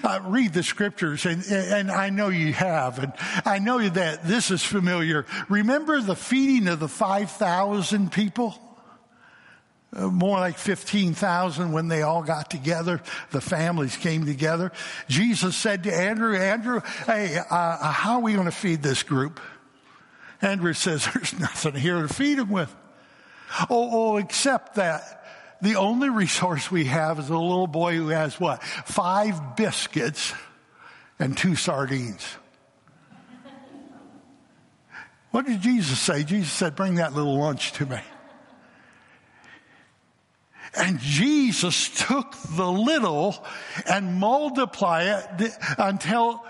Uh, 0.03 0.19
read 0.25 0.51
the 0.51 0.63
scriptures, 0.63 1.25
and, 1.25 1.45
and 1.49 1.89
I 1.89 2.09
know 2.09 2.27
you 2.27 2.51
have, 2.51 2.99
and 2.99 3.13
I 3.45 3.59
know 3.59 3.87
that 3.87 4.25
this 4.25 4.51
is 4.51 4.61
familiar. 4.61 5.25
Remember 5.47 6.01
the 6.01 6.17
feeding 6.17 6.67
of 6.67 6.79
the 6.79 6.89
5,000 6.89 8.11
people? 8.11 8.55
Uh, 9.95 10.07
more 10.07 10.39
like 10.39 10.57
15,000 10.57 11.71
when 11.71 11.87
they 11.87 12.01
all 12.01 12.23
got 12.23 12.49
together. 12.49 13.01
The 13.31 13.39
families 13.39 13.95
came 13.95 14.25
together. 14.25 14.73
Jesus 15.07 15.55
said 15.55 15.83
to 15.83 15.95
Andrew, 15.95 16.35
Andrew, 16.35 16.81
hey, 17.05 17.37
uh, 17.49 17.91
how 17.91 18.15
are 18.15 18.21
we 18.21 18.33
going 18.33 18.45
to 18.45 18.51
feed 18.51 18.83
this 18.83 19.03
group? 19.03 19.39
Andrew 20.41 20.73
says, 20.73 21.07
There's 21.13 21.37
nothing 21.39 21.75
here 21.75 22.01
to 22.01 22.07
feed 22.07 22.39
him 22.39 22.49
with. 22.49 22.73
Oh, 23.69 23.89
oh, 23.91 24.17
except 24.17 24.75
that 24.75 25.25
the 25.61 25.75
only 25.75 26.09
resource 26.09 26.69
we 26.69 26.85
have 26.85 27.19
is 27.19 27.29
a 27.29 27.37
little 27.37 27.67
boy 27.67 27.95
who 27.95 28.09
has 28.09 28.39
what? 28.39 28.63
Five 28.63 29.55
biscuits 29.55 30.33
and 31.19 31.37
two 31.37 31.55
sardines. 31.55 32.25
What 35.31 35.45
did 35.45 35.61
Jesus 35.61 35.99
say? 35.99 36.23
Jesus 36.23 36.51
said, 36.51 36.75
Bring 36.75 36.95
that 36.95 37.13
little 37.13 37.37
lunch 37.37 37.73
to 37.73 37.85
me. 37.85 37.99
And 40.77 40.99
Jesus 40.99 41.89
took 42.07 42.35
the 42.55 42.69
little 42.69 43.43
and 43.89 44.19
multiplied 44.19 45.41
it 45.41 45.51
until 45.77 46.43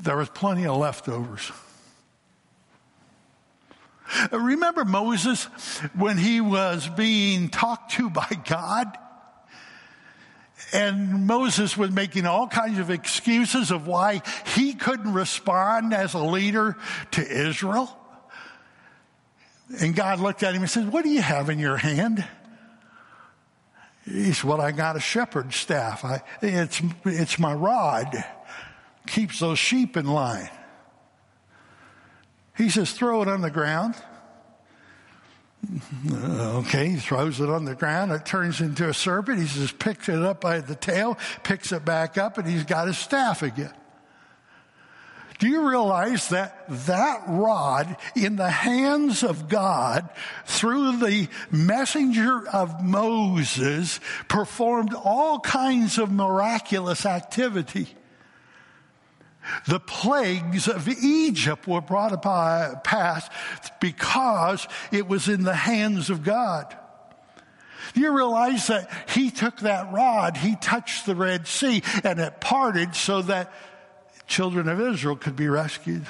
there 0.00 0.16
was 0.16 0.28
plenty 0.30 0.66
of 0.66 0.76
leftovers. 0.78 1.50
Remember 4.30 4.84
Moses 4.84 5.44
when 5.94 6.18
he 6.18 6.40
was 6.40 6.88
being 6.88 7.48
talked 7.48 7.92
to 7.92 8.10
by 8.10 8.28
God? 8.46 8.98
And 10.72 11.26
Moses 11.26 11.76
was 11.76 11.90
making 11.90 12.26
all 12.26 12.46
kinds 12.46 12.78
of 12.78 12.90
excuses 12.90 13.70
of 13.70 13.86
why 13.86 14.22
he 14.54 14.74
couldn't 14.74 15.12
respond 15.12 15.92
as 15.92 16.14
a 16.14 16.18
leader 16.18 16.76
to 17.12 17.26
Israel. 17.26 17.98
And 19.80 19.94
God 19.94 20.20
looked 20.20 20.42
at 20.42 20.54
him 20.54 20.62
and 20.62 20.70
said, 20.70 20.92
What 20.92 21.04
do 21.04 21.10
you 21.10 21.22
have 21.22 21.50
in 21.50 21.58
your 21.58 21.76
hand? 21.76 22.24
He 24.04 24.32
said, 24.32 24.44
Well, 24.44 24.60
I 24.60 24.72
got 24.72 24.96
a 24.96 25.00
shepherd's 25.00 25.56
staff. 25.56 26.04
I, 26.04 26.22
it's, 26.40 26.80
it's 27.04 27.38
my 27.38 27.54
rod. 27.54 28.24
Keeps 29.06 29.40
those 29.40 29.58
sheep 29.58 29.96
in 29.96 30.06
line. 30.06 30.50
He 32.56 32.68
says, 32.68 32.92
throw 32.92 33.22
it 33.22 33.28
on 33.28 33.40
the 33.40 33.50
ground. 33.50 33.94
Uh, 36.10 36.58
okay, 36.58 36.88
he 36.88 36.96
throws 36.96 37.40
it 37.40 37.48
on 37.48 37.64
the 37.64 37.74
ground. 37.74 38.10
It 38.12 38.26
turns 38.26 38.60
into 38.60 38.88
a 38.88 38.94
serpent. 38.94 39.38
He 39.38 39.46
says, 39.46 39.72
picks 39.72 40.08
it 40.08 40.18
up 40.18 40.40
by 40.40 40.60
the 40.60 40.74
tail, 40.74 41.16
picks 41.44 41.72
it 41.72 41.84
back 41.84 42.18
up, 42.18 42.36
and 42.36 42.48
he's 42.48 42.64
got 42.64 42.88
his 42.88 42.98
staff 42.98 43.42
again. 43.42 43.72
Do 45.38 45.48
you 45.48 45.68
realize 45.68 46.28
that 46.28 46.66
that 46.86 47.22
rod 47.26 47.96
in 48.14 48.36
the 48.36 48.50
hands 48.50 49.24
of 49.24 49.48
God 49.48 50.08
through 50.46 50.98
the 50.98 51.28
messenger 51.50 52.46
of 52.48 52.84
Moses 52.84 53.98
performed 54.28 54.94
all 54.94 55.40
kinds 55.40 55.98
of 55.98 56.12
miraculous 56.12 57.04
activity? 57.06 57.88
The 59.66 59.80
plagues 59.80 60.68
of 60.68 60.88
Egypt 60.88 61.66
were 61.66 61.80
brought 61.80 62.12
about 62.12 62.74
uh, 62.74 62.78
past 62.80 63.30
because 63.80 64.66
it 64.90 65.08
was 65.08 65.28
in 65.28 65.42
the 65.42 65.54
hands 65.54 66.10
of 66.10 66.22
God. 66.22 66.76
Do 67.94 68.00
you 68.00 68.12
realize 68.12 68.68
that 68.68 68.90
he 69.10 69.30
took 69.30 69.60
that 69.60 69.92
rod, 69.92 70.36
he 70.36 70.56
touched 70.56 71.06
the 71.06 71.14
Red 71.14 71.46
Sea, 71.46 71.82
and 72.04 72.20
it 72.20 72.40
parted 72.40 72.94
so 72.94 73.22
that 73.22 73.52
children 74.26 74.68
of 74.68 74.80
Israel 74.80 75.16
could 75.16 75.36
be 75.36 75.48
rescued? 75.48 76.06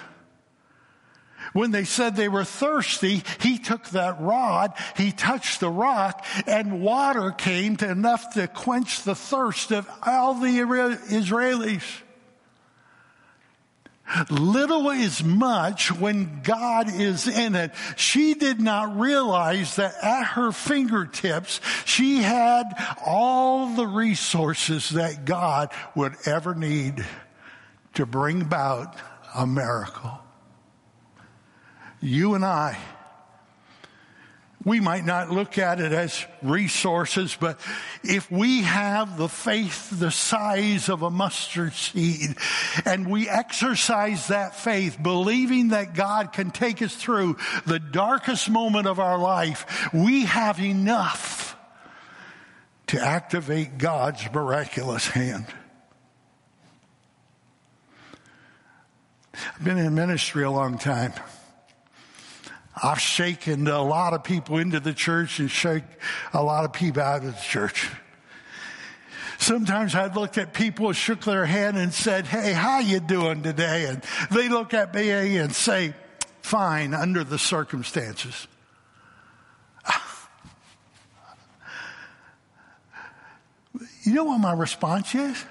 When 1.52 1.70
they 1.70 1.84
said 1.84 2.14
they 2.14 2.28
were 2.28 2.44
thirsty, 2.44 3.22
he 3.40 3.58
took 3.58 3.88
that 3.90 4.20
rod, 4.20 4.74
he 4.96 5.10
touched 5.10 5.60
the 5.60 5.70
rock, 5.70 6.24
and 6.46 6.80
water 6.80 7.30
came 7.32 7.76
to 7.78 7.90
enough 7.90 8.34
to 8.34 8.46
quench 8.46 9.02
the 9.02 9.14
thirst 9.14 9.70
of 9.72 9.88
all 10.06 10.34
the 10.34 10.58
Israelis. 10.58 11.82
Little 14.30 14.90
is 14.90 15.22
much 15.22 15.92
when 15.92 16.42
God 16.42 16.92
is 16.92 17.28
in 17.28 17.54
it. 17.54 17.72
She 17.96 18.34
did 18.34 18.60
not 18.60 18.98
realize 18.98 19.76
that 19.76 19.94
at 20.02 20.24
her 20.24 20.52
fingertips, 20.52 21.60
she 21.84 22.18
had 22.18 22.64
all 23.04 23.74
the 23.74 23.86
resources 23.86 24.90
that 24.90 25.24
God 25.24 25.70
would 25.94 26.14
ever 26.26 26.54
need 26.54 27.04
to 27.94 28.06
bring 28.06 28.42
about 28.42 28.96
a 29.34 29.46
miracle. 29.46 30.18
You 32.00 32.34
and 32.34 32.44
I 32.44 32.78
we 34.64 34.80
might 34.80 35.04
not 35.04 35.30
look 35.30 35.58
at 35.58 35.80
it 35.80 35.92
as 35.92 36.24
resources, 36.42 37.36
but 37.38 37.58
if 38.04 38.30
we 38.30 38.62
have 38.62 39.18
the 39.18 39.28
faith 39.28 39.90
the 39.90 40.10
size 40.10 40.88
of 40.88 41.02
a 41.02 41.10
mustard 41.10 41.72
seed 41.72 42.36
and 42.84 43.10
we 43.10 43.28
exercise 43.28 44.28
that 44.28 44.54
faith, 44.54 44.98
believing 45.02 45.68
that 45.68 45.94
God 45.94 46.32
can 46.32 46.50
take 46.50 46.80
us 46.80 46.94
through 46.94 47.36
the 47.66 47.78
darkest 47.78 48.48
moment 48.48 48.86
of 48.86 49.00
our 49.00 49.18
life, 49.18 49.90
we 49.92 50.26
have 50.26 50.60
enough 50.60 51.56
to 52.88 53.00
activate 53.00 53.78
God's 53.78 54.30
miraculous 54.32 55.06
hand. 55.06 55.46
I've 59.34 59.64
been 59.64 59.78
in 59.78 59.94
ministry 59.94 60.44
a 60.44 60.50
long 60.50 60.78
time. 60.78 61.14
I've 62.80 63.00
shaken 63.00 63.66
a 63.68 63.82
lot 63.82 64.14
of 64.14 64.24
people 64.24 64.58
into 64.58 64.80
the 64.80 64.94
church 64.94 65.38
and 65.38 65.50
shake 65.50 65.84
a 66.32 66.42
lot 66.42 66.64
of 66.64 66.72
people 66.72 67.02
out 67.02 67.24
of 67.24 67.34
the 67.34 67.42
church. 67.42 67.90
Sometimes 69.38 69.94
I'd 69.94 70.14
look 70.14 70.38
at 70.38 70.54
people, 70.54 70.92
shook 70.92 71.22
their 71.22 71.44
hand 71.44 71.76
and 71.76 71.92
said, 71.92 72.26
Hey, 72.26 72.52
how 72.52 72.78
you 72.78 73.00
doing 73.00 73.42
today? 73.42 73.86
And 73.86 74.02
they 74.30 74.48
look 74.48 74.72
at 74.72 74.94
me 74.94 75.10
and 75.10 75.52
say, 75.54 75.94
fine 76.42 76.92
under 76.92 77.24
the 77.24 77.38
circumstances. 77.38 78.46
You 84.04 84.14
know 84.14 84.24
what 84.24 84.38
my 84.38 84.52
response 84.52 85.14
is? 85.14 85.44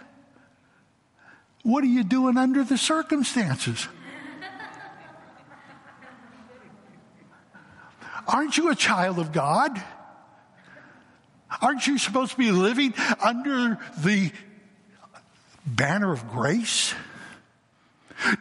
What 1.63 1.85
are 1.85 1.87
you 1.87 2.03
doing 2.03 2.37
under 2.37 2.65
the 2.65 2.77
circumstances? 2.77 3.87
Aren't 8.31 8.57
you 8.57 8.69
a 8.69 8.75
child 8.75 9.19
of 9.19 9.31
God? 9.31 9.81
Aren't 11.61 11.85
you 11.85 11.97
supposed 11.97 12.31
to 12.31 12.37
be 12.37 12.51
living 12.51 12.93
under 13.21 13.77
the 13.97 14.31
banner 15.65 16.11
of 16.11 16.29
grace? 16.29 16.93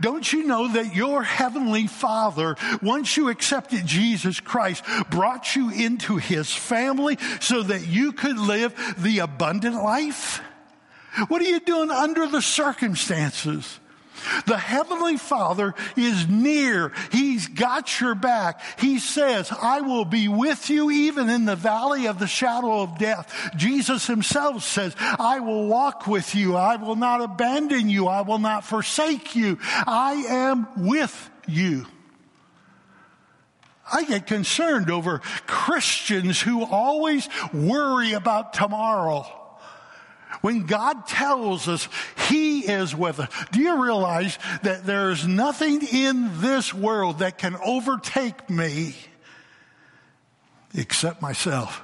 Don't 0.01 0.31
you 0.31 0.45
know 0.45 0.69
that 0.69 0.95
your 0.95 1.23
heavenly 1.23 1.87
father, 1.87 2.57
once 2.83 3.17
you 3.17 3.31
accepted 3.31 3.87
Jesus 3.87 4.39
Christ, 4.39 4.85
brought 5.11 5.57
you 5.57 5.71
into 5.71 6.19
his 6.19 6.55
family 6.55 7.19
so 7.41 7.63
that 7.63 7.87
you 7.87 8.13
could 8.13 8.39
live 8.39 8.95
the 8.99 9.21
abundant 9.21 9.77
life? 9.77 10.43
What 11.29 11.43
are 11.43 11.47
you 11.47 11.61
doing 11.61 11.91
under 11.91 12.27
the 12.27 12.43
circumstances? 12.43 13.81
The 14.47 14.57
Heavenly 14.57 15.17
Father 15.17 15.75
is 15.97 16.29
near. 16.29 16.93
He's 17.13 17.47
got 17.47 18.01
your 18.01 18.15
back. 18.15 18.61
He 18.79 18.99
says, 18.99 19.51
I 19.51 19.81
will 19.81 20.05
be 20.05 20.29
with 20.29 20.71
you 20.71 20.91
even 20.91 21.29
in 21.29 21.45
the 21.45 21.57
valley 21.57 22.07
of 22.07 22.19
the 22.19 22.27
shadow 22.27 22.83
of 22.83 22.99
death. 22.99 23.51
Jesus 23.57 24.07
himself 24.07 24.63
says, 24.63 24.95
I 24.99 25.41
will 25.41 25.67
walk 25.67 26.07
with 26.07 26.35
you. 26.35 26.57
I 26.57 26.77
will 26.77 26.97
not 26.97 27.21
abandon 27.23 27.89
you. 27.89 28.09
I 28.09 28.23
will 28.23 28.39
not 28.39 28.65
forsake 28.65 29.35
you. 29.35 29.59
I 29.63 30.13
am 30.29 30.89
with 30.89 31.31
you. 31.47 31.87
I 33.93 34.05
get 34.05 34.27
concerned 34.27 34.91
over 34.91 35.19
Christians 35.47 36.41
who 36.41 36.65
always 36.65 37.29
worry 37.53 38.13
about 38.13 38.53
tomorrow. 38.53 39.40
When 40.41 40.67
God 40.67 41.07
tells 41.07 41.69
us 41.69 41.89
He 42.29 42.61
is 42.61 42.95
with 42.95 43.21
us, 43.21 43.29
do 43.53 43.61
you 43.61 43.83
realize 43.83 44.39
that 44.63 44.87
there 44.87 45.11
is 45.11 45.27
nothing 45.27 45.83
in 45.83 46.41
this 46.41 46.73
world 46.73 47.19
that 47.19 47.39
can 47.39 47.57
overtake 47.57 48.49
me 48.49 48.95
except 50.75 51.21
myself? 51.21 51.83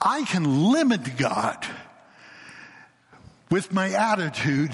I 0.00 0.24
can 0.24 0.72
limit 0.72 1.16
God 1.16 1.64
with 3.50 3.72
my 3.72 3.90
attitude 3.90 4.72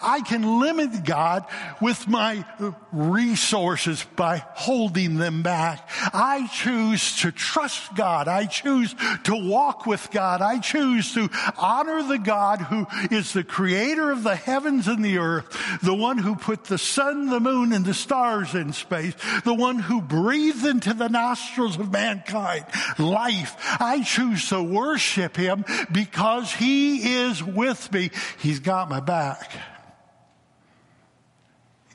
I 0.00 0.20
can 0.20 0.60
limit 0.60 1.04
God 1.04 1.44
with 1.80 2.08
my 2.08 2.44
resources 2.92 4.04
by 4.16 4.44
holding 4.54 5.16
them 5.16 5.42
back. 5.42 5.88
I 6.12 6.48
choose 6.52 7.16
to 7.20 7.32
trust 7.32 7.94
God. 7.94 8.28
I 8.28 8.46
choose 8.46 8.94
to 9.24 9.34
walk 9.34 9.86
with 9.86 10.10
God. 10.10 10.42
I 10.42 10.58
choose 10.58 11.12
to 11.14 11.28
honor 11.56 12.02
the 12.02 12.18
God 12.18 12.60
who 12.60 12.86
is 13.10 13.32
the 13.32 13.44
creator 13.44 14.10
of 14.10 14.22
the 14.22 14.36
heavens 14.36 14.88
and 14.88 15.04
the 15.04 15.18
earth, 15.18 15.80
the 15.82 15.94
one 15.94 16.18
who 16.18 16.34
put 16.34 16.64
the 16.64 16.78
sun, 16.78 17.26
the 17.26 17.40
moon, 17.40 17.72
and 17.72 17.84
the 17.84 17.94
stars 17.94 18.54
in 18.54 18.72
space, 18.72 19.14
the 19.44 19.54
one 19.54 19.78
who 19.78 20.00
breathed 20.00 20.64
into 20.64 20.94
the 20.94 21.08
nostrils 21.08 21.78
of 21.78 21.92
mankind 21.92 22.64
life. 22.98 23.56
I 23.80 24.02
choose 24.02 24.48
to 24.48 24.62
worship 24.62 25.36
him 25.36 25.64
because 25.92 26.52
he 26.52 27.14
is 27.14 27.42
with 27.42 27.92
me. 27.92 28.10
He's 28.38 28.60
got 28.60 28.88
my 28.88 29.00
back 29.00 29.50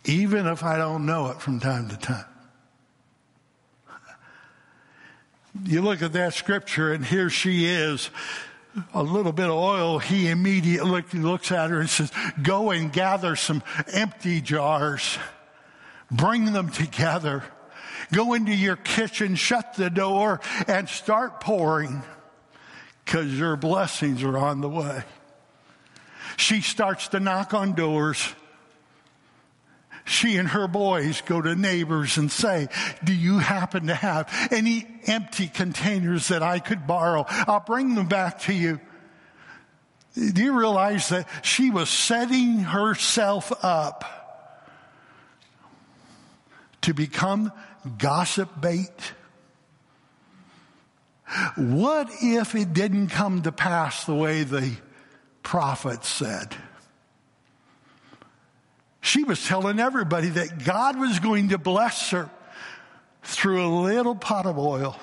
even 0.05 0.47
if 0.47 0.63
I 0.63 0.77
don't 0.77 1.05
know 1.05 1.27
it 1.27 1.41
from 1.41 1.59
time 1.59 1.89
to 1.89 1.97
time. 1.97 2.25
You 5.65 5.81
look 5.81 6.01
at 6.01 6.13
that 6.13 6.33
scripture, 6.33 6.91
and 6.91 7.05
here 7.05 7.29
she 7.29 7.65
is, 7.65 8.09
a 8.93 9.03
little 9.03 9.31
bit 9.31 9.45
of 9.45 9.55
oil. 9.55 9.99
He 9.99 10.29
immediately 10.29 11.03
looks 11.13 11.51
at 11.51 11.69
her 11.69 11.79
and 11.79 11.89
says, 11.89 12.11
Go 12.41 12.71
and 12.71 12.91
gather 12.91 13.35
some 13.35 13.61
empty 13.91 14.41
jars, 14.41 15.17
bring 16.09 16.53
them 16.53 16.69
together, 16.69 17.43
go 18.11 18.33
into 18.33 18.53
your 18.53 18.75
kitchen, 18.75 19.35
shut 19.35 19.75
the 19.75 19.91
door, 19.91 20.41
and 20.67 20.89
start 20.89 21.39
pouring 21.39 22.01
because 23.05 23.37
your 23.37 23.55
blessings 23.55 24.23
are 24.23 24.37
on 24.37 24.61
the 24.61 24.69
way. 24.69 25.03
She 26.37 26.61
starts 26.61 27.09
to 27.09 27.19
knock 27.19 27.53
on 27.53 27.73
doors 27.73 28.33
she 30.05 30.37
and 30.37 30.49
her 30.49 30.67
boys 30.67 31.21
go 31.21 31.41
to 31.41 31.55
neighbors 31.55 32.17
and 32.17 32.31
say, 32.31 32.67
Do 33.03 33.13
you 33.13 33.39
happen 33.39 33.87
to 33.87 33.95
have 33.95 34.29
any 34.51 34.85
empty 35.05 35.47
containers 35.47 36.27
that 36.27 36.43
I 36.43 36.59
could 36.59 36.85
borrow? 36.85 37.25
I'll 37.27 37.61
bring 37.61 37.95
them 37.95 38.07
back 38.07 38.39
to 38.41 38.53
you. 38.53 38.79
Do 40.15 40.43
you 40.43 40.57
realize 40.57 41.09
that 41.09 41.27
she 41.41 41.69
was 41.69 41.89
setting 41.89 42.59
herself 42.59 43.51
up 43.63 44.05
to 46.81 46.93
become 46.93 47.51
gossip 47.97 48.49
bait? 48.59 49.13
What 51.55 52.09
if 52.21 52.53
it 52.53 52.73
didn't 52.73 53.07
come 53.07 53.41
to 53.43 53.51
pass 53.51 54.05
the 54.05 54.13
way 54.13 54.43
the 54.43 54.75
prophet 55.41 56.05
said? 56.05 56.55
She 59.03 59.25
was 59.25 59.45
telling 59.45 59.79
everybody 59.79 60.29
that 60.29 60.63
God 60.63 60.97
was 60.97 61.19
going 61.19 61.49
to 61.49 61.57
bless 61.57 62.11
her 62.11 62.29
through 63.21 63.65
a 63.65 63.67
little 63.67 64.15
pot 64.15 64.45
of 64.45 64.57
oil. 64.57 64.97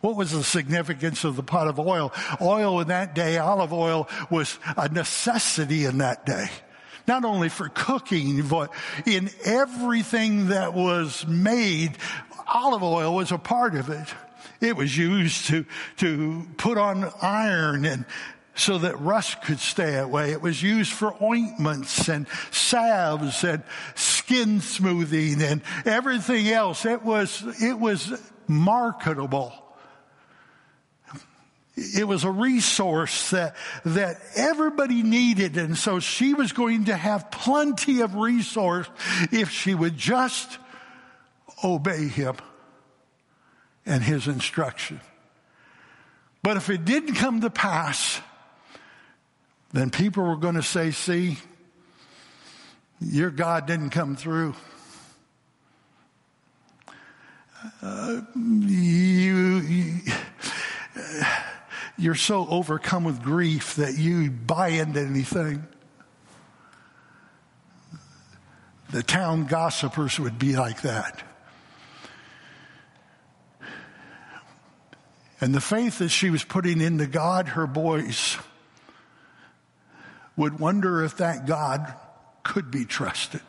What 0.00 0.16
was 0.16 0.32
the 0.32 0.42
significance 0.42 1.24
of 1.24 1.36
the 1.36 1.42
pot 1.42 1.68
of 1.68 1.78
oil? 1.78 2.10
Oil 2.40 2.80
in 2.80 2.88
that 2.88 3.14
day, 3.14 3.36
olive 3.36 3.74
oil, 3.74 4.08
was 4.30 4.58
a 4.78 4.88
necessity 4.88 5.84
in 5.84 5.98
that 5.98 6.24
day. 6.24 6.46
Not 7.06 7.26
only 7.26 7.50
for 7.50 7.68
cooking, 7.68 8.48
but 8.48 8.72
in 9.04 9.28
everything 9.44 10.48
that 10.48 10.72
was 10.72 11.26
made, 11.26 11.98
olive 12.46 12.82
oil 12.82 13.14
was 13.14 13.30
a 13.30 13.36
part 13.36 13.74
of 13.74 13.90
it. 13.90 14.08
It 14.62 14.74
was 14.74 14.96
used 14.96 15.48
to, 15.48 15.66
to 15.98 16.46
put 16.56 16.78
on 16.78 17.12
iron 17.20 17.84
and 17.84 18.06
so 18.54 18.78
that 18.78 19.00
rust 19.00 19.42
could 19.42 19.58
stay 19.58 19.98
away. 19.98 20.30
It 20.32 20.40
was 20.40 20.62
used 20.62 20.92
for 20.92 21.14
ointments 21.22 22.08
and 22.08 22.26
salves 22.50 23.42
and 23.44 23.62
skin 23.94 24.60
smoothing 24.60 25.42
and 25.42 25.62
everything 25.84 26.48
else. 26.48 26.86
It 26.86 27.02
was, 27.02 27.42
it 27.60 27.78
was 27.78 28.12
marketable. 28.46 29.52
It 31.76 32.06
was 32.06 32.22
a 32.22 32.30
resource 32.30 33.30
that, 33.30 33.56
that 33.84 34.20
everybody 34.36 35.02
needed. 35.02 35.56
And 35.56 35.76
so 35.76 35.98
she 35.98 36.32
was 36.32 36.52
going 36.52 36.84
to 36.84 36.96
have 36.96 37.32
plenty 37.32 38.00
of 38.00 38.14
resource 38.14 38.88
if 39.32 39.50
she 39.50 39.74
would 39.74 39.96
just 39.96 40.58
obey 41.64 42.06
him 42.06 42.36
and 43.84 44.02
his 44.02 44.28
instruction. 44.28 45.00
But 46.44 46.56
if 46.56 46.70
it 46.70 46.84
didn't 46.84 47.14
come 47.14 47.40
to 47.40 47.50
pass, 47.50 48.20
then 49.74 49.90
people 49.90 50.22
were 50.22 50.36
going 50.36 50.54
to 50.54 50.62
say, 50.62 50.92
see, 50.92 51.36
your 53.00 53.30
God 53.30 53.66
didn't 53.66 53.90
come 53.90 54.14
through. 54.14 54.54
Uh, 57.82 58.20
you, 58.36 59.58
you, 59.58 60.00
you're 61.98 62.14
so 62.14 62.46
overcome 62.48 63.02
with 63.02 63.20
grief 63.20 63.74
that 63.74 63.98
you 63.98 64.30
buy 64.30 64.68
into 64.68 65.00
anything. 65.00 65.66
The 68.90 69.02
town 69.02 69.46
gossipers 69.46 70.20
would 70.20 70.38
be 70.38 70.54
like 70.54 70.82
that. 70.82 71.24
And 75.40 75.52
the 75.52 75.60
faith 75.60 75.98
that 75.98 76.10
she 76.10 76.30
was 76.30 76.44
putting 76.44 76.80
into 76.80 77.08
God, 77.08 77.48
her 77.48 77.66
boys 77.66 78.38
would 80.36 80.58
wonder 80.58 81.04
if 81.04 81.18
that 81.18 81.46
God 81.46 81.94
could 82.42 82.70
be 82.70 82.84
trusted. 82.84 83.40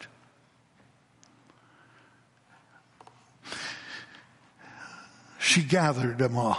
She 5.39 5.61
gathered 5.61 6.17
them 6.17 6.37
all. 6.37 6.57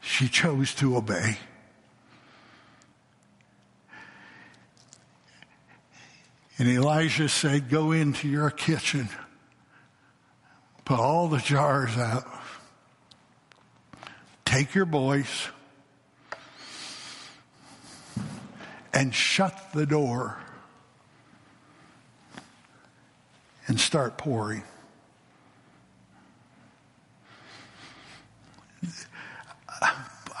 She 0.00 0.28
chose 0.28 0.74
to 0.76 0.96
obey. 0.96 1.38
And 6.58 6.68
Elisha 6.68 7.30
said, 7.30 7.70
Go 7.70 7.92
into 7.92 8.28
your 8.28 8.50
kitchen, 8.50 9.08
put 10.84 11.00
all 11.00 11.28
the 11.28 11.38
jars 11.38 11.96
out, 11.96 12.26
take 14.44 14.74
your 14.74 14.84
boys, 14.84 15.48
and 18.92 19.14
shut 19.14 19.72
the 19.72 19.86
door 19.86 20.38
and 23.66 23.78
start 23.78 24.18
pouring. 24.18 24.64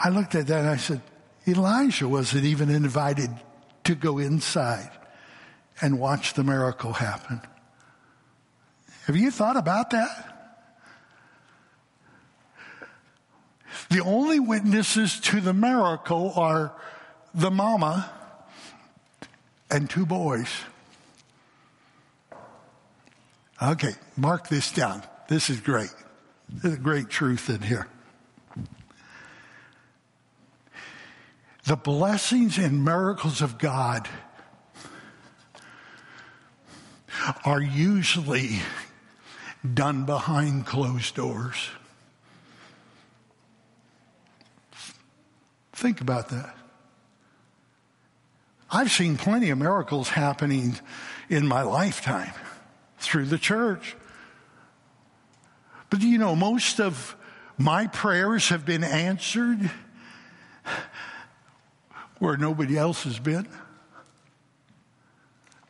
I 0.02 0.08
looked 0.08 0.34
at 0.34 0.46
that 0.46 0.60
and 0.60 0.68
I 0.68 0.76
said, 0.76 1.00
Elisha 1.46 2.08
wasn't 2.08 2.44
even 2.44 2.70
invited 2.70 3.30
to 3.84 3.94
go 3.94 4.18
inside 4.18 4.90
and 5.80 5.98
watch 5.98 6.34
the 6.34 6.42
miracle 6.42 6.92
happen. 6.92 7.40
Have 9.06 9.16
you 9.16 9.30
thought 9.30 9.56
about 9.56 9.90
that? 9.90 10.26
The 13.90 14.02
only 14.02 14.40
witnesses 14.40 15.20
to 15.20 15.40
the 15.40 15.52
miracle 15.52 16.32
are 16.36 16.72
the 17.34 17.50
mama 17.50 18.10
and 19.70 19.88
two 19.88 20.06
boys. 20.06 20.48
Okay, 23.62 23.94
mark 24.16 24.48
this 24.48 24.72
down. 24.72 25.02
This 25.28 25.50
is 25.50 25.60
great. 25.60 25.94
There's 26.48 26.74
a 26.74 26.78
great 26.78 27.08
truth 27.08 27.48
in 27.50 27.62
here. 27.62 27.86
The 31.64 31.76
blessings 31.76 32.58
and 32.58 32.84
miracles 32.84 33.42
of 33.42 33.58
God 33.58 34.08
are 37.44 37.60
usually 37.60 38.60
done 39.74 40.04
behind 40.04 40.66
closed 40.66 41.14
doors. 41.14 41.68
Think 45.72 46.00
about 46.00 46.30
that. 46.30 46.56
I've 48.72 48.90
seen 48.90 49.16
plenty 49.16 49.50
of 49.50 49.58
miracles 49.58 50.10
happening 50.10 50.78
in 51.28 51.48
my 51.48 51.62
lifetime 51.62 52.32
through 52.98 53.26
the 53.26 53.38
church. 53.38 53.96
But 55.88 56.02
you 56.02 56.18
know, 56.18 56.36
most 56.36 56.80
of 56.80 57.16
my 57.58 57.88
prayers 57.88 58.50
have 58.50 58.64
been 58.64 58.84
answered 58.84 59.70
where 62.20 62.36
nobody 62.36 62.78
else 62.78 63.04
has 63.04 63.18
been, 63.18 63.48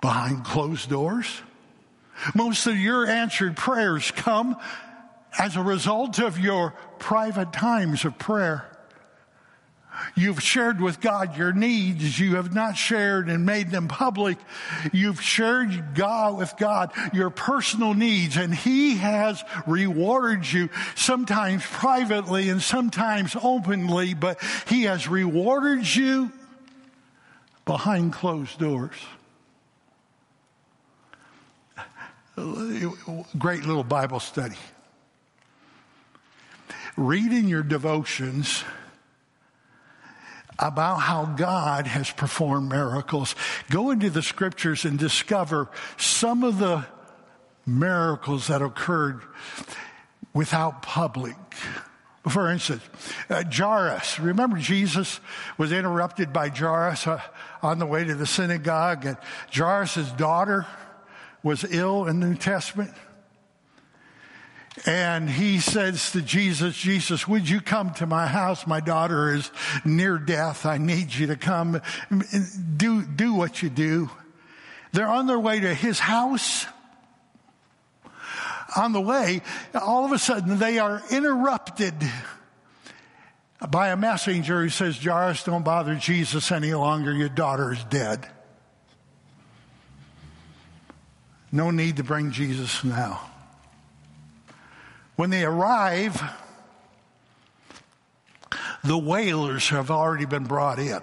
behind 0.02 0.44
closed 0.44 0.90
doors. 0.90 1.42
Most 2.34 2.66
of 2.66 2.76
your 2.76 3.06
answered 3.06 3.56
prayers 3.56 4.10
come 4.10 4.56
as 5.38 5.56
a 5.56 5.62
result 5.62 6.18
of 6.18 6.38
your 6.38 6.72
private 6.98 7.52
times 7.52 8.04
of 8.04 8.18
prayer. 8.18 8.66
You've 10.14 10.42
shared 10.42 10.80
with 10.80 11.00
God 11.00 11.36
your 11.36 11.52
needs. 11.52 12.18
You 12.18 12.36
have 12.36 12.54
not 12.54 12.76
shared 12.76 13.28
and 13.28 13.44
made 13.44 13.70
them 13.70 13.88
public. 13.88 14.38
You've 14.92 15.20
shared 15.20 15.94
God 15.94 16.38
with 16.38 16.54
God 16.56 16.92
your 17.12 17.30
personal 17.30 17.94
needs 17.94 18.36
and 18.36 18.54
He 18.54 18.96
has 18.96 19.42
rewarded 19.66 20.50
you 20.50 20.68
sometimes 20.94 21.64
privately 21.64 22.48
and 22.48 22.62
sometimes 22.62 23.36
openly, 23.42 24.14
but 24.14 24.40
He 24.66 24.84
has 24.84 25.08
rewarded 25.08 25.94
you 25.94 26.32
behind 27.64 28.12
closed 28.12 28.58
doors. 28.58 28.96
Great 32.36 33.64
little 33.64 33.84
Bible 33.84 34.20
study. 34.20 34.56
Reading 36.96 37.48
your 37.48 37.62
devotions 37.62 38.64
about 40.60 40.96
how 40.96 41.24
God 41.24 41.86
has 41.86 42.10
performed 42.10 42.68
miracles. 42.68 43.34
Go 43.70 43.90
into 43.90 44.10
the 44.10 44.22
scriptures 44.22 44.84
and 44.84 44.98
discover 44.98 45.68
some 45.96 46.44
of 46.44 46.58
the 46.58 46.86
miracles 47.66 48.48
that 48.48 48.62
occurred 48.62 49.22
without 50.34 50.82
public. 50.82 51.36
For 52.28 52.50
instance, 52.50 52.82
uh, 53.30 53.42
Jairus. 53.50 54.20
Remember, 54.20 54.58
Jesus 54.58 55.20
was 55.56 55.72
interrupted 55.72 56.32
by 56.32 56.50
Jairus 56.50 57.06
uh, 57.06 57.20
on 57.62 57.78
the 57.78 57.86
way 57.86 58.04
to 58.04 58.14
the 58.14 58.26
synagogue, 58.26 59.06
and 59.06 59.16
Jairus' 59.52 60.12
daughter 60.12 60.66
was 61.42 61.64
ill 61.64 62.06
in 62.06 62.20
the 62.20 62.26
New 62.26 62.36
Testament. 62.36 62.92
And 64.86 65.28
he 65.28 65.58
says 65.58 66.12
to 66.12 66.22
Jesus, 66.22 66.76
Jesus, 66.76 67.28
would 67.28 67.48
you 67.48 67.60
come 67.60 67.92
to 67.94 68.06
my 68.06 68.26
house? 68.26 68.66
My 68.66 68.80
daughter 68.80 69.34
is 69.34 69.50
near 69.84 70.16
death. 70.16 70.64
I 70.64 70.78
need 70.78 71.12
you 71.14 71.26
to 71.28 71.36
come. 71.36 71.82
Do, 72.76 73.02
do 73.02 73.34
what 73.34 73.62
you 73.62 73.68
do. 73.68 74.10
They're 74.92 75.08
on 75.08 75.26
their 75.26 75.38
way 75.38 75.60
to 75.60 75.74
his 75.74 75.98
house. 75.98 76.66
On 78.76 78.92
the 78.92 79.00
way, 79.00 79.42
all 79.74 80.04
of 80.04 80.12
a 80.12 80.18
sudden 80.18 80.58
they 80.58 80.78
are 80.78 81.02
interrupted 81.10 81.94
by 83.68 83.90
a 83.90 83.96
messenger 83.96 84.62
who 84.62 84.70
says, 84.70 84.96
Jairus, 84.96 85.44
don't 85.44 85.64
bother 85.64 85.94
Jesus 85.96 86.50
any 86.50 86.72
longer. 86.72 87.12
Your 87.12 87.28
daughter 87.28 87.72
is 87.72 87.84
dead. 87.84 88.26
No 91.52 91.70
need 91.70 91.96
to 91.96 92.04
bring 92.04 92.30
Jesus 92.30 92.82
now. 92.82 93.29
When 95.20 95.28
they 95.28 95.44
arrive, 95.44 96.18
the 98.82 98.96
wailers 98.96 99.68
have 99.68 99.90
already 99.90 100.24
been 100.24 100.44
brought 100.44 100.78
in. 100.78 101.02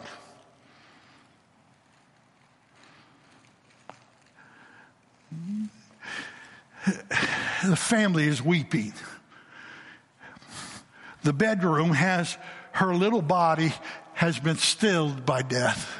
The 7.63 7.75
family 7.75 8.25
is 8.25 8.41
weeping. 8.41 8.93
The 11.21 11.33
bedroom 11.33 11.91
has 11.91 12.39
her 12.71 12.95
little 12.95 13.21
body 13.21 13.71
has 14.15 14.39
been 14.39 14.57
stilled 14.57 15.27
by 15.27 15.43
death. 15.43 15.95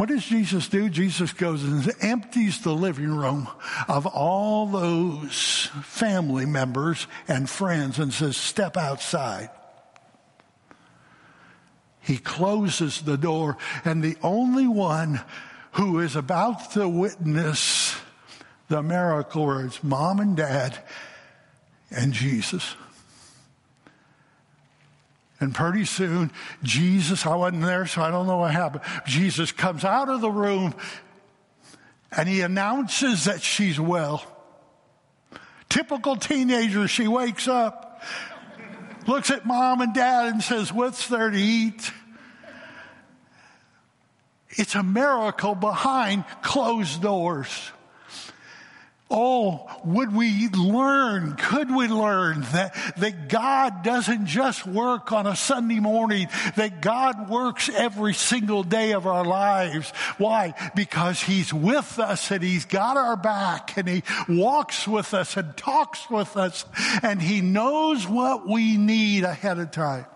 What 0.00 0.08
does 0.08 0.24
Jesus 0.24 0.66
do? 0.66 0.88
Jesus 0.88 1.34
goes 1.34 1.62
and 1.62 1.94
empties 2.00 2.62
the 2.62 2.72
living 2.72 3.14
room 3.14 3.50
of 3.86 4.06
all 4.06 4.64
those 4.64 5.68
family 5.82 6.46
members 6.46 7.06
and 7.28 7.50
friends 7.50 7.98
and 7.98 8.10
says, 8.10 8.38
Step 8.38 8.78
outside. 8.78 9.50
He 12.00 12.16
closes 12.16 13.02
the 13.02 13.18
door, 13.18 13.58
and 13.84 14.02
the 14.02 14.16
only 14.22 14.66
one 14.66 15.20
who 15.72 16.00
is 16.00 16.16
about 16.16 16.72
to 16.72 16.88
witness 16.88 17.94
the 18.68 18.82
miracle 18.82 19.50
is 19.58 19.84
mom 19.84 20.18
and 20.18 20.34
dad 20.34 20.82
and 21.90 22.14
Jesus. 22.14 22.74
And 25.40 25.54
pretty 25.54 25.86
soon, 25.86 26.30
Jesus, 26.62 27.24
I 27.24 27.34
wasn't 27.34 27.62
there, 27.62 27.86
so 27.86 28.02
I 28.02 28.10
don't 28.10 28.26
know 28.26 28.36
what 28.36 28.52
happened. 28.52 28.84
Jesus 29.06 29.52
comes 29.52 29.84
out 29.84 30.10
of 30.10 30.20
the 30.20 30.30
room 30.30 30.74
and 32.12 32.28
he 32.28 32.42
announces 32.42 33.24
that 33.24 33.40
she's 33.40 33.80
well. 33.80 34.22
Typical 35.70 36.16
teenager, 36.16 36.86
she 36.88 37.08
wakes 37.08 37.48
up. 37.48 38.02
looks 39.06 39.30
at 39.30 39.46
mom 39.46 39.80
and 39.80 39.94
dad 39.94 40.32
and 40.32 40.42
says, 40.42 40.72
What's 40.72 41.08
there 41.08 41.30
to 41.30 41.38
eat? 41.38 41.90
It's 44.50 44.74
a 44.74 44.82
miracle 44.82 45.54
behind 45.54 46.24
closed 46.42 47.00
doors. 47.00 47.70
Oh, 49.12 49.68
would 49.84 50.14
we 50.14 50.48
learn, 50.50 51.34
could 51.34 51.74
we 51.74 51.88
learn 51.88 52.42
that, 52.52 52.76
that 52.98 53.28
God 53.28 53.82
doesn't 53.82 54.26
just 54.26 54.64
work 54.64 55.10
on 55.10 55.26
a 55.26 55.34
Sunday 55.34 55.80
morning, 55.80 56.28
that 56.54 56.80
God 56.80 57.28
works 57.28 57.68
every 57.68 58.14
single 58.14 58.62
day 58.62 58.92
of 58.92 59.08
our 59.08 59.24
lives. 59.24 59.90
Why? 60.18 60.54
Because 60.76 61.20
He's 61.20 61.52
with 61.52 61.98
us 61.98 62.30
and 62.30 62.40
He's 62.40 62.66
got 62.66 62.96
our 62.96 63.16
back 63.16 63.76
and 63.76 63.88
He 63.88 64.04
walks 64.28 64.86
with 64.86 65.12
us 65.12 65.36
and 65.36 65.56
talks 65.56 66.08
with 66.08 66.36
us 66.36 66.64
and 67.02 67.20
He 67.20 67.40
knows 67.40 68.06
what 68.06 68.48
we 68.48 68.76
need 68.76 69.24
ahead 69.24 69.58
of 69.58 69.72
time. 69.72 70.06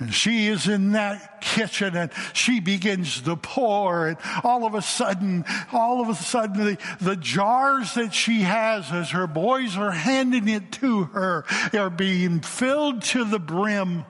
And 0.00 0.12
she 0.14 0.46
is 0.46 0.66
in 0.66 0.92
that 0.92 1.42
kitchen 1.42 1.94
and 1.94 2.10
she 2.32 2.58
begins 2.58 3.20
to 3.20 3.36
pour 3.36 4.08
and 4.08 4.16
all 4.42 4.64
of 4.64 4.74
a 4.74 4.80
sudden, 4.80 5.44
all 5.72 6.00
of 6.00 6.08
a 6.08 6.14
sudden 6.14 6.64
the, 6.64 6.78
the 7.00 7.16
jars 7.16 7.94
that 7.94 8.14
she 8.14 8.40
has 8.40 8.90
as 8.90 9.10
her 9.10 9.26
boys 9.26 9.76
are 9.76 9.90
handing 9.90 10.48
it 10.48 10.72
to 10.72 11.04
her 11.04 11.44
are 11.74 11.90
being 11.90 12.40
filled 12.40 13.02
to 13.02 13.24
the 13.24 13.38
brim. 13.38 14.06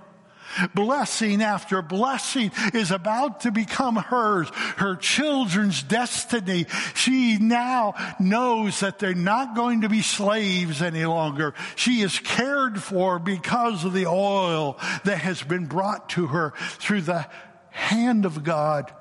Blessing 0.74 1.42
after 1.42 1.82
blessing 1.82 2.53
is 2.74 2.90
about 2.90 3.40
to 3.40 3.53
become 3.53 3.96
hers, 3.96 4.48
her 4.76 4.96
children's 4.96 5.82
destiny. 5.82 6.66
She 6.94 7.38
now 7.38 7.94
knows 8.18 8.80
that 8.80 8.98
they're 8.98 9.14
not 9.14 9.55
going 9.55 9.82
to 9.82 9.88
be 9.88 10.03
slaves 10.03 10.82
any 10.82 11.05
longer. 11.05 11.55
She 11.76 12.03
is 12.03 12.18
cared 12.18 12.82
for 12.82 13.18
because 13.18 13.84
of 13.84 13.92
the 13.92 14.07
oil 14.07 14.78
that 15.05 15.18
has 15.18 15.42
been 15.42 15.66
brought 15.66 16.11
to 16.11 16.28
her 16.28 16.53
through 16.78 17.03
the 17.03 17.26
hand 17.70 18.24
of 18.26 18.42
God. 18.44 18.92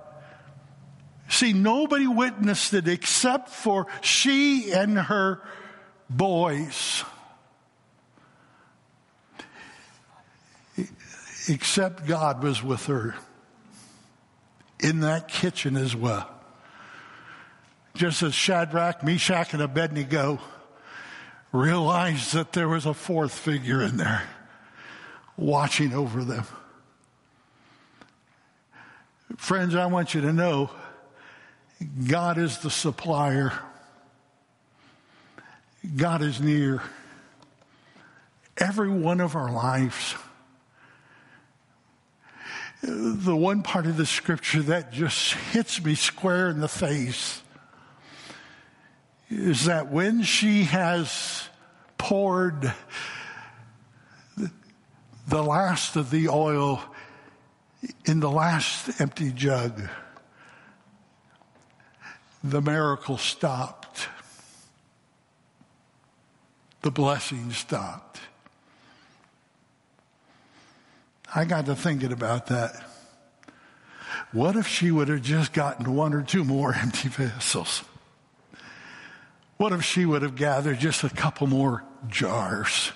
See, 1.29 1.53
nobody 1.53 2.07
witnessed 2.07 2.73
it 2.73 2.87
except 2.87 3.49
for 3.49 3.87
she 4.01 4.71
and 4.71 4.97
her 4.97 5.41
boys. 6.09 7.03
Except 11.49 12.05
God 12.05 12.43
was 12.43 12.63
with 12.63 12.85
her 12.85 13.15
in 14.79 15.01
that 15.01 15.27
kitchen 15.27 15.75
as 15.75 15.95
well. 15.95 16.29
Just 17.95 18.21
as 18.21 18.33
Shadrach, 18.33 19.03
Meshach, 19.03 19.53
and 19.53 19.61
Abednego 19.61 20.39
realized 21.51 22.33
that 22.33 22.53
there 22.53 22.69
was 22.69 22.85
a 22.85 22.93
fourth 22.93 23.33
figure 23.33 23.81
in 23.81 23.97
there 23.97 24.23
watching 25.35 25.93
over 25.93 26.23
them. 26.23 26.45
Friends, 29.37 29.73
I 29.73 29.87
want 29.87 30.13
you 30.13 30.21
to 30.21 30.31
know 30.31 30.69
God 32.07 32.37
is 32.37 32.59
the 32.59 32.69
supplier. 32.69 33.53
God 35.95 36.21
is 36.21 36.39
near 36.39 36.83
every 38.57 38.89
one 38.89 39.21
of 39.21 39.35
our 39.35 39.51
lives 39.51 40.13
the 42.81 43.35
one 43.35 43.61
part 43.61 43.85
of 43.85 43.97
the 43.97 44.05
scripture 44.05 44.61
that 44.63 44.91
just 44.91 45.33
hits 45.33 45.83
me 45.83 45.95
square 45.95 46.49
in 46.49 46.61
the 46.61 46.67
face 46.67 47.41
is 49.29 49.65
that 49.65 49.91
when 49.91 50.23
she 50.23 50.63
has 50.63 51.47
poured 51.97 52.73
the 55.27 55.43
last 55.43 55.95
of 55.95 56.09
the 56.09 56.29
oil 56.29 56.81
in 58.05 58.19
the 58.19 58.31
last 58.31 58.99
empty 58.99 59.31
jug, 59.31 59.87
the 62.43 62.61
miracle 62.61 63.17
stopped. 63.17 64.07
The 66.81 66.91
blessing 66.91 67.51
stopped. 67.51 68.19
I 71.33 71.45
got 71.45 71.65
to 71.67 71.75
thinking 71.75 72.11
about 72.11 72.47
that. 72.47 72.83
What 74.31 74.55
if 74.55 74.67
she 74.67 74.91
would 74.91 75.07
have 75.07 75.21
just 75.21 75.53
gotten 75.53 75.95
one 75.95 76.13
or 76.13 76.23
two 76.23 76.43
more 76.43 76.73
empty 76.81 77.09
vessels? 77.09 77.83
What 79.57 79.73
if 79.73 79.83
she 79.83 80.05
would 80.05 80.21
have 80.21 80.35
gathered 80.35 80.79
just 80.79 81.03
a 81.03 81.09
couple 81.09 81.47
more 81.47 81.83
jars? 82.07 82.91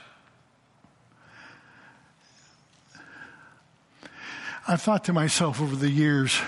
I've 4.66 4.82
thought 4.82 5.04
to 5.06 5.14
myself 5.14 5.60
over 5.60 5.76
the 5.76 5.90
years, 5.90 6.40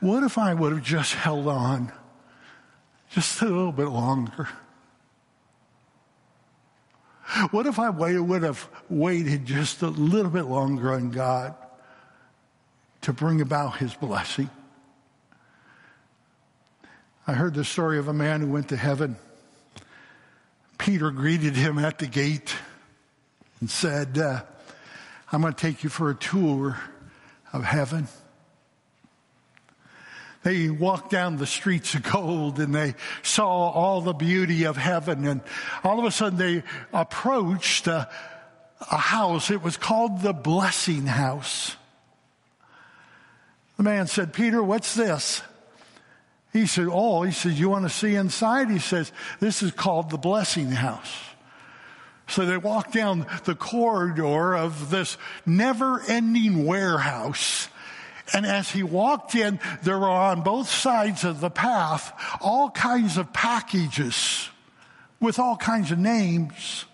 what 0.00 0.24
if 0.24 0.36
I 0.36 0.52
would 0.52 0.72
have 0.72 0.82
just 0.82 1.14
held 1.14 1.46
on 1.46 1.92
just 3.10 3.40
a 3.40 3.44
little 3.44 3.70
bit 3.70 3.88
longer? 3.88 4.48
What 7.50 7.66
if 7.66 7.78
I 7.78 7.90
would 7.90 8.42
have 8.42 8.68
waited 8.88 9.46
just 9.46 9.82
a 9.82 9.88
little 9.88 10.30
bit 10.30 10.44
longer 10.44 10.92
on 10.92 11.10
God 11.10 11.54
to 13.02 13.12
bring 13.12 13.40
about 13.40 13.78
his 13.78 13.94
blessing? 13.94 14.50
I 17.26 17.32
heard 17.34 17.54
the 17.54 17.64
story 17.64 17.98
of 17.98 18.08
a 18.08 18.12
man 18.12 18.40
who 18.40 18.48
went 18.48 18.68
to 18.70 18.76
heaven. 18.76 19.16
Peter 20.78 21.10
greeted 21.10 21.54
him 21.54 21.78
at 21.78 21.98
the 21.98 22.06
gate 22.06 22.54
and 23.60 23.70
said, 23.70 24.18
uh, 24.18 24.42
I'm 25.30 25.42
going 25.42 25.52
to 25.52 25.60
take 25.60 25.84
you 25.84 25.90
for 25.90 26.10
a 26.10 26.14
tour 26.14 26.80
of 27.52 27.64
heaven. 27.64 28.08
They 30.42 30.70
walked 30.70 31.10
down 31.10 31.36
the 31.36 31.46
streets 31.46 31.94
of 31.94 32.02
gold 32.02 32.60
and 32.60 32.74
they 32.74 32.94
saw 33.22 33.46
all 33.46 34.00
the 34.00 34.14
beauty 34.14 34.64
of 34.64 34.76
heaven. 34.76 35.26
And 35.26 35.42
all 35.84 35.98
of 35.98 36.04
a 36.04 36.10
sudden 36.10 36.38
they 36.38 36.62
approached 36.92 37.86
a, 37.86 38.08
a 38.90 38.96
house. 38.96 39.50
It 39.50 39.62
was 39.62 39.76
called 39.76 40.22
the 40.22 40.32
blessing 40.32 41.06
house. 41.06 41.76
The 43.76 43.82
man 43.82 44.06
said, 44.06 44.32
Peter, 44.32 44.62
what's 44.62 44.94
this? 44.94 45.42
He 46.52 46.66
said, 46.66 46.88
Oh, 46.90 47.22
he 47.22 47.32
said, 47.32 47.52
you 47.52 47.68
want 47.68 47.84
to 47.84 47.90
see 47.90 48.14
inside? 48.14 48.70
He 48.70 48.78
says, 48.78 49.12
this 49.38 49.62
is 49.62 49.70
called 49.72 50.10
the 50.10 50.18
blessing 50.18 50.70
house. 50.70 51.14
So 52.26 52.46
they 52.46 52.56
walked 52.56 52.92
down 52.92 53.26
the 53.44 53.54
corridor 53.54 54.54
of 54.56 54.90
this 54.90 55.16
never 55.44 56.00
ending 56.02 56.64
warehouse 56.64 57.68
and 58.32 58.46
as 58.46 58.70
he 58.70 58.82
walked 58.82 59.34
in, 59.34 59.58
there 59.82 59.98
were 59.98 60.08
on 60.08 60.42
both 60.42 60.68
sides 60.68 61.24
of 61.24 61.40
the 61.40 61.50
path 61.50 62.12
all 62.40 62.70
kinds 62.70 63.16
of 63.16 63.32
packages 63.32 64.48
with 65.20 65.38
all 65.38 65.56
kinds 65.56 65.90
of 65.90 65.98
names. 65.98 66.84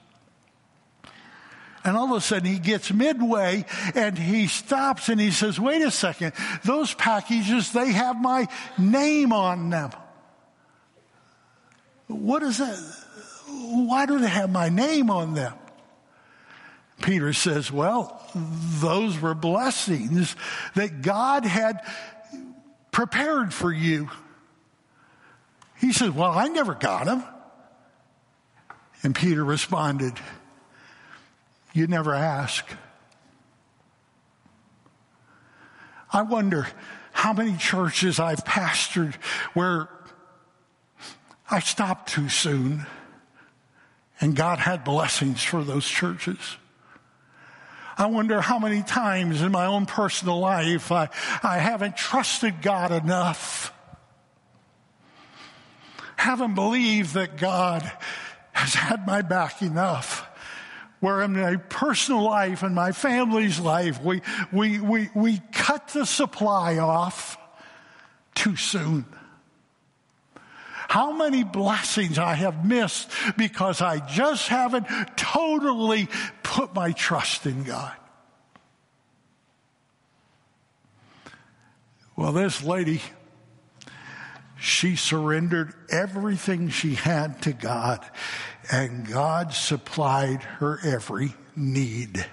And 1.84 1.96
all 1.96 2.06
of 2.06 2.16
a 2.16 2.20
sudden 2.20 2.46
he 2.46 2.58
gets 2.58 2.92
midway 2.92 3.64
and 3.94 4.18
he 4.18 4.48
stops 4.48 5.08
and 5.08 5.20
he 5.20 5.30
says, 5.30 5.60
wait 5.60 5.82
a 5.82 5.90
second, 5.90 6.32
those 6.64 6.92
packages, 6.94 7.72
they 7.72 7.92
have 7.92 8.20
my 8.20 8.48
name 8.76 9.32
on 9.32 9.70
them. 9.70 9.90
What 12.08 12.42
is 12.42 12.58
that? 12.58 12.76
Why 13.48 14.06
do 14.06 14.18
they 14.18 14.28
have 14.28 14.50
my 14.50 14.68
name 14.68 15.10
on 15.10 15.34
them? 15.34 15.54
Peter 17.02 17.32
says, 17.32 17.70
well, 17.70 18.22
those 18.34 19.20
were 19.20 19.34
blessings 19.34 20.34
that 20.74 21.02
God 21.02 21.44
had 21.44 21.80
prepared 22.90 23.52
for 23.52 23.72
you. 23.72 24.10
He 25.78 25.92
says, 25.92 26.10
well, 26.10 26.32
I 26.32 26.48
never 26.48 26.74
got 26.74 27.04
them. 27.04 27.22
And 29.02 29.14
Peter 29.14 29.44
responded, 29.44 30.14
you 31.74 31.86
never 31.86 32.14
ask. 32.14 32.66
I 36.10 36.22
wonder 36.22 36.66
how 37.12 37.34
many 37.34 37.56
churches 37.56 38.18
I've 38.18 38.44
pastored 38.44 39.14
where 39.52 39.88
I 41.50 41.60
stopped 41.60 42.08
too 42.08 42.30
soon 42.30 42.86
and 44.20 44.34
God 44.34 44.58
had 44.58 44.84
blessings 44.84 45.42
for 45.42 45.62
those 45.62 45.86
churches. 45.86 46.38
I 47.98 48.06
wonder 48.06 48.40
how 48.42 48.58
many 48.58 48.82
times 48.82 49.40
in 49.40 49.52
my 49.52 49.66
own 49.66 49.86
personal 49.86 50.38
life 50.38 50.92
I, 50.92 51.08
I 51.42 51.58
haven't 51.58 51.96
trusted 51.96 52.60
God 52.60 52.92
enough. 52.92 53.72
Haven't 56.16 56.54
believed 56.54 57.14
that 57.14 57.38
God 57.38 57.90
has 58.52 58.74
had 58.74 59.06
my 59.06 59.22
back 59.22 59.62
enough. 59.62 60.26
Where 61.00 61.22
in 61.22 61.34
my 61.34 61.56
personal 61.56 62.22
life 62.22 62.62
and 62.62 62.74
my 62.74 62.92
family's 62.92 63.60
life, 63.60 64.02
we, 64.02 64.22
we, 64.52 64.78
we, 64.80 65.10
we 65.14 65.40
cut 65.52 65.88
the 65.88 66.04
supply 66.04 66.78
off 66.78 67.38
too 68.34 68.56
soon. 68.56 69.06
How 70.96 71.12
many 71.12 71.44
blessings 71.44 72.18
I 72.18 72.32
have 72.32 72.64
missed 72.64 73.10
because 73.36 73.82
I 73.82 73.98
just 73.98 74.48
haven't 74.48 74.86
totally 75.14 76.08
put 76.42 76.74
my 76.74 76.92
trust 76.92 77.44
in 77.44 77.64
God. 77.64 77.92
Well, 82.16 82.32
this 82.32 82.62
lady, 82.62 83.02
she 84.58 84.96
surrendered 84.96 85.74
everything 85.90 86.70
she 86.70 86.94
had 86.94 87.42
to 87.42 87.52
God, 87.52 88.02
and 88.72 89.06
God 89.06 89.52
supplied 89.52 90.42
her 90.44 90.80
every 90.82 91.34
need. 91.54 92.24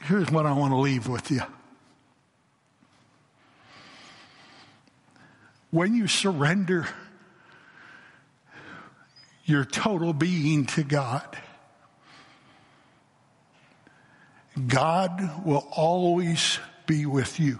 Here's 0.00 0.30
what 0.30 0.46
I 0.46 0.52
want 0.54 0.72
to 0.72 0.78
leave 0.78 1.06
with 1.06 1.30
you. 1.30 1.42
When 5.72 5.94
you 5.94 6.06
surrender 6.06 6.86
your 9.46 9.64
total 9.64 10.12
being 10.12 10.66
to 10.66 10.84
God, 10.84 11.38
God 14.66 15.46
will 15.46 15.66
always 15.74 16.58
be 16.86 17.06
with 17.06 17.40
you. 17.40 17.58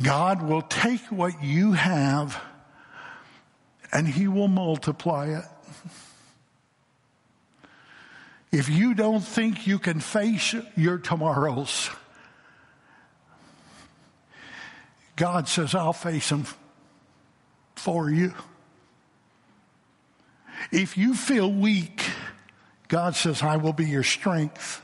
God 0.00 0.42
will 0.42 0.62
take 0.62 1.04
what 1.06 1.42
you 1.42 1.72
have 1.72 2.40
and 3.90 4.06
He 4.06 4.28
will 4.28 4.46
multiply 4.46 5.26
it. 5.26 5.44
If 8.52 8.68
you 8.68 8.94
don't 8.94 9.24
think 9.24 9.66
you 9.66 9.80
can 9.80 9.98
face 9.98 10.54
your 10.76 10.98
tomorrows, 10.98 11.90
God 15.18 15.48
says, 15.48 15.74
I'll 15.74 15.92
face 15.92 16.28
them 16.28 16.44
for 17.74 18.08
you. 18.08 18.32
If 20.70 20.96
you 20.96 21.14
feel 21.14 21.52
weak, 21.52 22.04
God 22.86 23.16
says, 23.16 23.42
I 23.42 23.56
will 23.56 23.72
be 23.72 23.86
your 23.86 24.04
strength. 24.04 24.80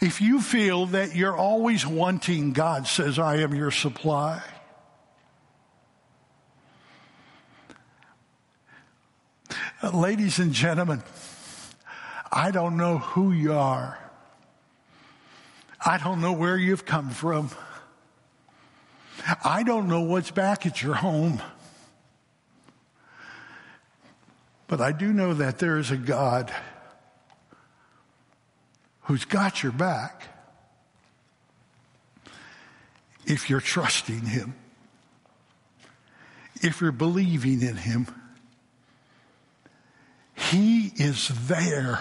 If 0.00 0.20
you 0.20 0.40
feel 0.40 0.86
that 0.86 1.14
you're 1.14 1.36
always 1.36 1.86
wanting, 1.86 2.52
God 2.52 2.88
says, 2.88 3.16
I 3.16 3.36
am 3.36 3.54
your 3.54 3.70
supply. 3.70 4.42
Uh, 9.80 9.90
ladies 9.90 10.40
and 10.40 10.52
gentlemen, 10.52 11.00
I 12.32 12.50
don't 12.50 12.76
know 12.76 12.98
who 12.98 13.30
you 13.30 13.52
are. 13.52 14.00
I 15.84 15.98
don't 15.98 16.20
know 16.20 16.32
where 16.32 16.56
you've 16.56 16.84
come 16.84 17.10
from. 17.10 17.50
I 19.44 19.62
don't 19.64 19.88
know 19.88 20.02
what's 20.02 20.30
back 20.30 20.66
at 20.66 20.82
your 20.82 20.94
home. 20.94 21.42
But 24.68 24.80
I 24.80 24.92
do 24.92 25.12
know 25.12 25.34
that 25.34 25.58
there 25.58 25.78
is 25.78 25.90
a 25.90 25.96
God 25.96 26.52
who's 29.02 29.24
got 29.24 29.62
your 29.62 29.72
back 29.72 30.22
if 33.24 33.50
you're 33.50 33.60
trusting 33.60 34.20
Him, 34.20 34.54
if 36.62 36.80
you're 36.80 36.92
believing 36.92 37.62
in 37.62 37.76
Him. 37.76 38.06
He 40.34 40.92
is 40.96 41.28
there 41.48 42.00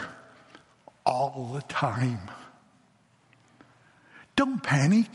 all 1.05 1.51
the 1.53 1.61
time. 1.61 2.19
Don't 4.35 4.61
panic. 4.61 5.09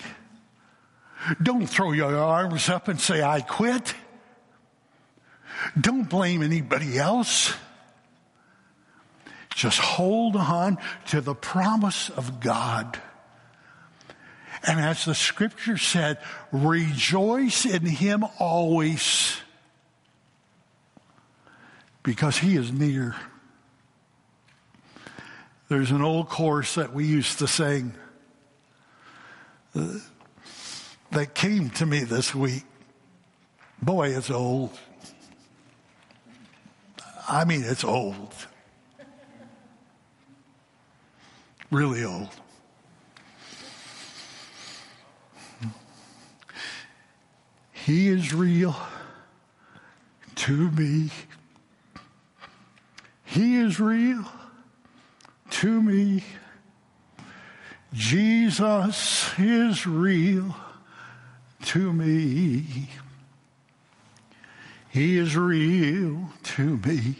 Don't 1.42 1.66
throw 1.66 1.92
your 1.92 2.16
arms 2.16 2.68
up 2.68 2.88
and 2.88 3.00
say, 3.00 3.22
I 3.22 3.40
quit. 3.40 3.94
Don't 5.78 6.08
blame 6.08 6.42
anybody 6.42 6.98
else. 6.98 7.54
Just 9.54 9.78
hold 9.78 10.36
on 10.36 10.78
to 11.08 11.20
the 11.20 11.34
promise 11.34 12.08
of 12.10 12.40
God. 12.40 13.00
And 14.66 14.80
as 14.80 15.04
the 15.04 15.14
scripture 15.14 15.78
said, 15.78 16.18
rejoice 16.52 17.64
in 17.64 17.84
him 17.84 18.24
always 18.38 19.36
because 22.02 22.38
he 22.38 22.56
is 22.56 22.72
near. 22.72 23.16
There's 25.68 25.90
an 25.90 26.02
old 26.02 26.28
chorus 26.28 26.74
that 26.74 26.92
we 26.92 27.06
used 27.06 27.38
to 27.38 27.46
sing 27.46 27.94
that 31.12 31.34
came 31.34 31.70
to 31.70 31.86
me 31.86 32.04
this 32.04 32.34
week. 32.34 32.64
Boy, 33.82 34.16
it's 34.16 34.30
old. 34.30 34.78
I 37.28 37.44
mean, 37.44 37.62
it's 37.64 37.84
old. 37.84 38.34
Really 41.70 42.04
old. 42.04 42.28
He 47.72 48.08
is 48.08 48.34
real 48.34 48.76
to 50.36 50.70
me. 50.72 51.10
He 53.24 53.56
is 53.56 53.80
real 53.80 54.24
to 55.50 55.82
me. 55.82 56.24
Jesus 57.92 59.30
is 59.38 59.86
real 59.86 60.54
to 61.66 61.92
me. 61.92 62.88
He 64.90 65.18
is 65.18 65.36
real 65.36 66.30
to 66.42 66.76
me. 66.78 67.16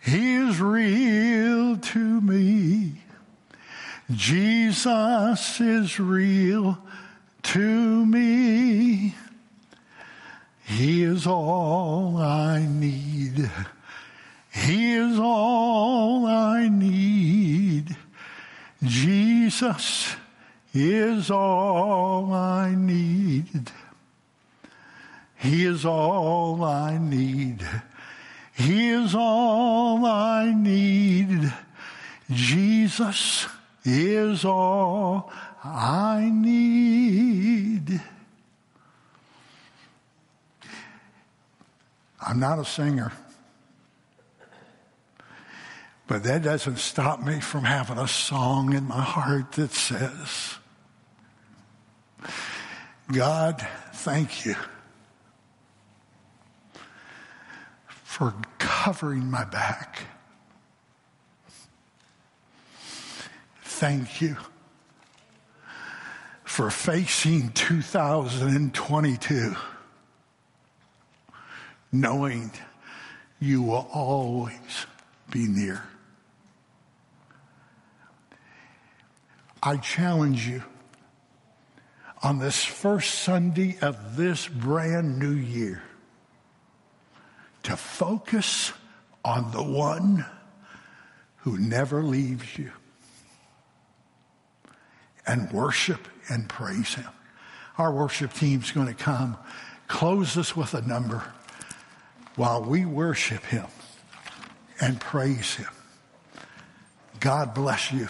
He 0.00 0.34
is 0.34 0.60
real 0.60 1.76
to 1.76 2.20
me. 2.20 3.00
Jesus 4.10 5.60
is 5.60 6.00
real 6.00 6.78
to 7.42 8.06
me. 8.06 9.14
He 10.64 11.04
is 11.04 11.26
all 11.26 12.16
I 12.16 12.66
need. 12.66 13.50
He 14.52 14.94
is 14.94 15.18
all 15.18 16.26
I 16.26 16.68
need. 16.68 17.96
Jesus 18.82 20.16
is 20.74 21.30
all 21.30 22.32
I 22.32 22.74
need. 22.74 23.70
He 25.36 25.64
is 25.64 25.84
all 25.84 26.62
I 26.64 26.98
need. 26.98 27.66
He 28.54 28.90
is 28.90 29.14
all 29.14 30.06
I 30.06 30.52
need. 30.54 31.52
Jesus 32.30 33.46
is 33.84 34.44
all 34.44 35.32
I 35.64 36.30
need. 36.32 38.00
I'm 42.24 42.38
not 42.38 42.58
a 42.58 42.64
singer. 42.64 43.12
But 46.06 46.24
that 46.24 46.42
doesn't 46.42 46.78
stop 46.78 47.20
me 47.20 47.40
from 47.40 47.64
having 47.64 47.98
a 47.98 48.06
song 48.06 48.74
in 48.74 48.84
my 48.84 49.00
heart 49.00 49.52
that 49.52 49.72
says, 49.72 50.58
God, 53.10 53.66
thank 53.92 54.46
you 54.46 54.54
for 57.86 58.34
covering 58.58 59.30
my 59.30 59.44
back. 59.44 60.02
Thank 63.62 64.20
you 64.20 64.36
for 66.44 66.70
facing 66.70 67.50
2022 67.50 69.56
knowing 71.92 72.50
you 73.38 73.62
will 73.62 73.86
always 73.92 74.86
be 75.30 75.46
near. 75.46 75.84
I 79.62 79.76
challenge 79.76 80.48
you 80.48 80.62
on 82.22 82.38
this 82.38 82.64
first 82.64 83.16
Sunday 83.16 83.76
of 83.82 84.16
this 84.16 84.46
brand 84.46 85.18
new 85.18 85.32
year 85.32 85.82
to 87.64 87.76
focus 87.76 88.72
on 89.24 89.50
the 89.50 89.62
one 89.62 90.24
who 91.38 91.58
never 91.58 92.02
leaves 92.02 92.58
you 92.58 92.70
and 95.26 95.50
worship 95.52 96.08
and 96.28 96.48
praise 96.48 96.94
him. 96.94 97.08
Our 97.78 97.92
worship 97.92 98.32
team's 98.32 98.70
going 98.70 98.88
to 98.88 98.94
come 98.94 99.36
close 99.88 100.36
us 100.36 100.56
with 100.56 100.74
a 100.74 100.82
number 100.82 101.22
while 102.36 102.62
we 102.62 102.84
worship 102.84 103.44
him 103.44 103.66
and 104.80 105.00
praise 105.00 105.54
him. 105.56 105.68
God 107.20 107.54
bless 107.54 107.92
you. 107.92 108.08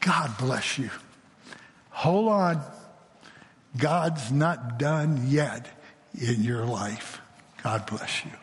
God 0.00 0.36
bless 0.38 0.78
you. 0.78 0.90
Hold 2.02 2.28
on. 2.30 2.60
God's 3.76 4.32
not 4.32 4.76
done 4.76 5.28
yet 5.28 5.68
in 6.20 6.42
your 6.42 6.66
life. 6.66 7.20
God 7.62 7.86
bless 7.86 8.24
you. 8.24 8.41